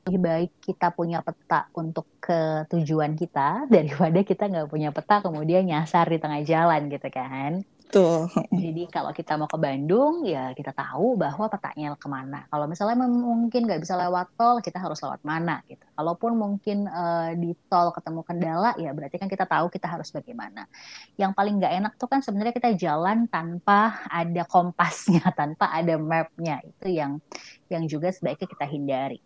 lebih 0.04 0.20
baik 0.20 0.50
kita 0.60 0.92
punya 0.92 1.24
peta 1.24 1.72
untuk 1.72 2.04
ke 2.20 2.68
tujuan 2.68 3.16
kita 3.16 3.64
daripada 3.74 4.20
kita 4.20 4.44
nggak 4.52 4.68
punya 4.68 4.92
peta 4.92 5.24
kemudian 5.24 5.64
nyasar 5.64 6.08
di 6.12 6.20
tengah 6.20 6.44
jalan 6.44 6.92
gitu 6.92 7.08
kan. 7.08 7.64
Tuh. 7.94 8.26
Jadi 8.50 8.90
kalau 8.90 9.14
kita 9.14 9.38
mau 9.38 9.46
ke 9.46 9.54
Bandung 9.54 10.26
ya 10.26 10.50
kita 10.50 10.74
tahu 10.74 11.14
bahwa 11.14 11.46
petanya 11.46 11.94
ke 11.94 12.08
mana. 12.10 12.42
Kalau 12.50 12.66
misalnya 12.66 13.06
mungkin 13.06 13.70
nggak 13.70 13.80
bisa 13.80 13.94
lewat 13.94 14.34
tol 14.34 14.58
kita 14.58 14.82
harus 14.82 14.98
lewat 14.98 15.22
mana 15.22 15.62
gitu. 15.70 15.86
Kalaupun 15.94 16.34
mungkin 16.34 16.90
uh, 16.90 17.30
di 17.38 17.54
tol 17.70 17.94
ketemu 17.94 18.20
kendala 18.26 18.74
ya 18.82 18.90
berarti 18.90 19.16
kan 19.20 19.30
kita 19.30 19.46
tahu 19.46 19.70
kita 19.70 19.86
harus 19.86 20.10
bagaimana. 20.10 20.66
Yang 21.14 21.32
paling 21.38 21.54
nggak 21.62 21.74
enak 21.84 21.92
tuh 21.94 22.08
kan 22.10 22.18
sebenarnya 22.18 22.54
kita 22.56 22.74
jalan 22.74 23.30
tanpa 23.30 24.02
ada 24.10 24.42
kompasnya, 24.48 25.22
tanpa 25.38 25.70
ada 25.70 25.94
mapnya 25.94 26.66
itu 26.66 26.90
yang 26.90 27.22
yang 27.70 27.86
juga 27.86 28.10
sebaiknya 28.10 28.48
kita 28.50 28.66
hindari 28.66 29.22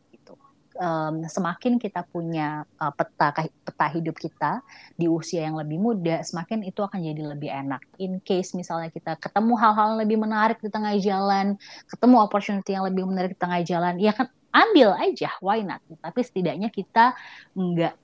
um, 0.78 1.26
semakin 1.26 1.76
kita 1.76 2.06
punya 2.08 2.64
uh, 2.78 2.94
peta 2.94 3.34
peta 3.44 3.86
hidup 3.92 4.16
kita 4.16 4.62
di 4.94 5.10
usia 5.10 5.44
yang 5.44 5.58
lebih 5.58 5.76
muda, 5.76 6.22
semakin 6.22 6.64
itu 6.64 6.80
akan 6.80 7.02
jadi 7.02 7.22
lebih 7.34 7.50
enak. 7.50 7.82
In 8.00 8.22
case 8.22 8.54
misalnya 8.54 8.88
kita 8.88 9.18
ketemu 9.18 9.54
hal-hal 9.58 9.98
lebih 9.98 10.16
menarik 10.16 10.62
di 10.62 10.70
tengah 10.70 10.94
jalan, 10.96 11.58
ketemu 11.90 12.16
opportunity 12.22 12.70
yang 12.72 12.86
lebih 12.86 13.04
menarik 13.04 13.34
di 13.34 13.40
tengah 13.42 13.60
jalan, 13.66 13.98
ya 13.98 14.14
kan 14.14 14.30
ambil 14.54 14.96
aja, 14.96 15.34
why 15.44 15.60
not? 15.60 15.82
Tapi 16.00 16.20
setidaknya 16.24 16.72
kita 16.72 17.12
nggak 17.52 17.94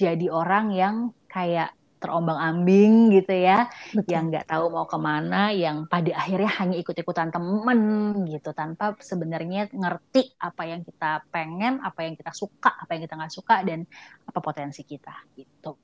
jadi 0.00 0.26
orang 0.32 0.72
yang 0.72 0.94
kayak 1.28 1.74
terombang-ambing 2.02 3.14
gitu 3.14 3.30
ya, 3.30 3.70
Betul. 3.94 4.10
yang 4.10 4.24
nggak 4.34 4.50
tahu 4.50 4.74
mau 4.74 4.90
ke 4.90 4.98
mana, 4.98 5.54
yang 5.54 5.86
pada 5.86 6.10
akhirnya 6.18 6.50
hanya 6.58 6.76
ikut-ikutan 6.82 7.30
temen 7.30 7.80
gitu, 8.26 8.50
tanpa 8.50 8.98
sebenarnya 8.98 9.70
ngerti 9.70 10.34
apa 10.42 10.62
yang 10.66 10.82
kita 10.82 11.22
pengen, 11.30 11.78
apa 11.78 12.02
yang 12.02 12.18
kita 12.18 12.34
suka, 12.34 12.74
apa 12.74 12.90
yang 12.98 13.06
kita 13.06 13.14
nggak 13.14 13.32
suka, 13.32 13.62
dan 13.62 13.86
apa 14.26 14.38
potensi 14.42 14.82
kita 14.82 15.14
gitu. 15.38 15.78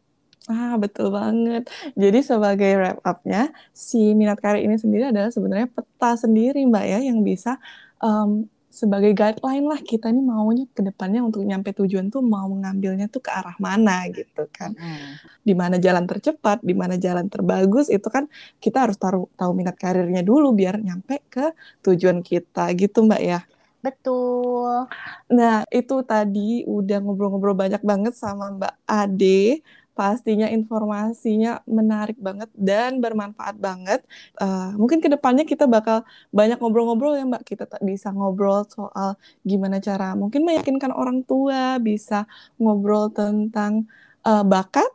Ah, 0.49 0.81
betul 0.81 1.12
banget. 1.12 1.69
Jadi 1.93 2.19
sebagai 2.25 2.73
wrap 2.81 2.99
up-nya, 3.05 3.53
si 3.71 4.16
minat 4.16 4.41
karir 4.41 4.64
ini 4.64 4.81
sendiri 4.81 5.12
adalah 5.12 5.29
sebenarnya 5.29 5.69
peta 5.69 6.16
sendiri, 6.16 6.64
Mbak 6.64 6.85
ya, 6.89 6.99
yang 7.05 7.21
bisa 7.21 7.61
um, 8.01 8.49
sebagai 8.79 9.11
guideline 9.11 9.66
lah 9.66 9.81
kita 9.83 10.07
nih 10.14 10.22
maunya 10.22 10.64
ke 10.70 10.87
depannya 10.87 11.26
untuk 11.26 11.43
nyampe 11.43 11.74
tujuan 11.74 12.14
tuh 12.14 12.22
mau 12.22 12.47
mengambilnya 12.47 13.11
tuh 13.11 13.18
ke 13.18 13.31
arah 13.35 13.59
mana 13.59 14.07
gitu 14.14 14.47
kan. 14.55 14.79
Hmm. 14.79 15.18
Di 15.43 15.59
mana 15.59 15.83
jalan 15.83 16.07
tercepat, 16.07 16.62
di 16.62 16.79
mana 16.79 16.95
jalan 16.95 17.26
terbagus 17.26 17.91
itu 17.91 18.07
kan 18.07 18.31
kita 18.62 18.87
harus 18.87 18.95
taruh 18.95 19.26
tahu 19.35 19.51
minat 19.59 19.74
karirnya 19.74 20.22
dulu 20.22 20.55
biar 20.55 20.79
nyampe 20.79 21.26
ke 21.26 21.51
tujuan 21.83 22.22
kita 22.22 22.70
gitu 22.79 23.03
Mbak 23.03 23.22
ya. 23.26 23.41
Betul. 23.79 24.91
Nah, 25.31 25.62
itu 25.70 25.95
tadi 26.07 26.62
udah 26.66 26.99
ngobrol-ngobrol 27.03 27.55
banyak 27.55 27.83
banget 27.83 28.14
sama 28.14 28.55
Mbak 28.55 28.74
Ade 28.87 29.62
pastinya 29.99 30.46
informasinya 30.46 31.59
menarik 31.66 32.14
banget 32.22 32.46
dan 32.55 33.03
bermanfaat 33.03 33.59
banget. 33.59 34.07
Uh, 34.38 34.70
mungkin 34.78 35.03
ke 35.03 35.11
depannya 35.11 35.42
kita 35.42 35.66
bakal 35.66 36.07
banyak 36.30 36.62
ngobrol-ngobrol 36.62 37.18
ya 37.18 37.26
Mbak. 37.26 37.42
Kita 37.42 37.64
bisa 37.82 38.14
ngobrol 38.14 38.62
soal 38.70 39.18
gimana 39.42 39.82
cara 39.82 40.14
mungkin 40.14 40.46
meyakinkan 40.46 40.94
orang 40.94 41.26
tua, 41.26 41.82
bisa 41.82 42.30
ngobrol 42.62 43.11
tentang 43.11 43.90
uh, 44.22 44.46
bakat 44.46 44.86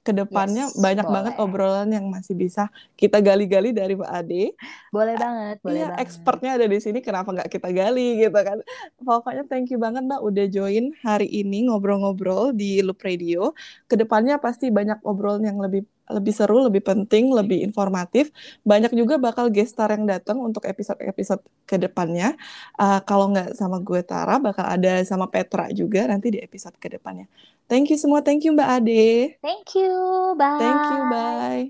ke 0.00 0.16
depannya 0.16 0.72
yes, 0.72 0.80
banyak 0.80 1.04
boleh. 1.04 1.16
banget 1.16 1.34
obrolan 1.36 1.88
yang 1.92 2.08
masih 2.08 2.32
bisa 2.32 2.72
kita 2.96 3.20
gali-gali 3.20 3.76
dari 3.76 3.92
Pak 3.92 4.10
Ade. 4.10 4.56
Boleh 4.88 5.14
banget, 5.20 5.56
boleh 5.60 5.76
iya, 5.76 5.88
banget. 5.92 6.02
expertnya 6.08 6.50
ada 6.56 6.66
di 6.66 6.78
sini, 6.80 6.98
kenapa 7.04 7.28
nggak 7.36 7.52
kita 7.52 7.68
gali 7.68 8.24
gitu 8.24 8.40
kan? 8.40 8.58
Pokoknya 9.04 9.44
thank 9.44 9.68
you 9.68 9.76
banget 9.76 10.08
Mbak 10.08 10.20
udah 10.24 10.46
join 10.48 10.96
hari 11.04 11.28
ini 11.28 11.68
ngobrol-ngobrol 11.68 12.56
di 12.56 12.80
Loop 12.80 13.04
Radio. 13.04 13.52
Ke 13.84 14.00
depannya 14.00 14.40
pasti 14.40 14.72
banyak 14.72 15.04
obrolan 15.04 15.44
yang 15.44 15.60
lebih 15.60 15.84
lebih 16.12 16.34
seru, 16.34 16.66
lebih 16.66 16.82
penting, 16.82 17.30
lebih 17.30 17.62
informatif. 17.62 18.34
Banyak 18.66 18.92
juga 18.94 19.16
bakal 19.16 19.48
gestar 19.48 19.90
yang 19.94 20.04
datang 20.04 20.42
untuk 20.42 20.66
episode-episode 20.66 21.42
ke 21.64 21.78
depannya. 21.78 22.34
Uh, 22.76 22.98
kalau 23.06 23.30
nggak 23.30 23.54
sama 23.54 23.78
gue 23.80 24.02
Tara, 24.02 24.42
bakal 24.42 24.66
ada 24.66 25.00
sama 25.06 25.30
Petra 25.30 25.70
juga 25.70 26.04
nanti 26.10 26.34
di 26.34 26.38
episode 26.42 26.74
ke 26.76 26.90
depannya. 26.90 27.30
Thank 27.70 27.94
you 27.94 27.98
semua. 27.98 28.20
Thank 28.20 28.42
you 28.42 28.52
Mbak 28.52 28.68
Ade. 28.82 29.38
Thank 29.38 29.78
you. 29.78 29.94
Bye. 30.34 30.58
Thank 30.58 30.82
you. 30.90 31.00
Bye. 31.06 31.64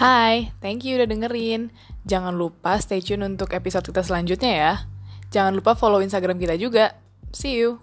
Hai, 0.00 0.48
thank 0.64 0.80
you 0.88 0.96
udah 0.96 1.04
dengerin. 1.04 1.68
Jangan 2.08 2.32
lupa 2.32 2.80
stay 2.80 3.04
tune 3.04 3.20
untuk 3.20 3.52
episode 3.52 3.84
kita 3.84 4.00
selanjutnya 4.00 4.52
ya. 4.56 4.72
Jangan 5.28 5.52
lupa 5.52 5.76
follow 5.76 6.00
Instagram 6.00 6.40
kita 6.40 6.56
juga. 6.56 6.96
See 7.32 7.56
you. 7.56 7.80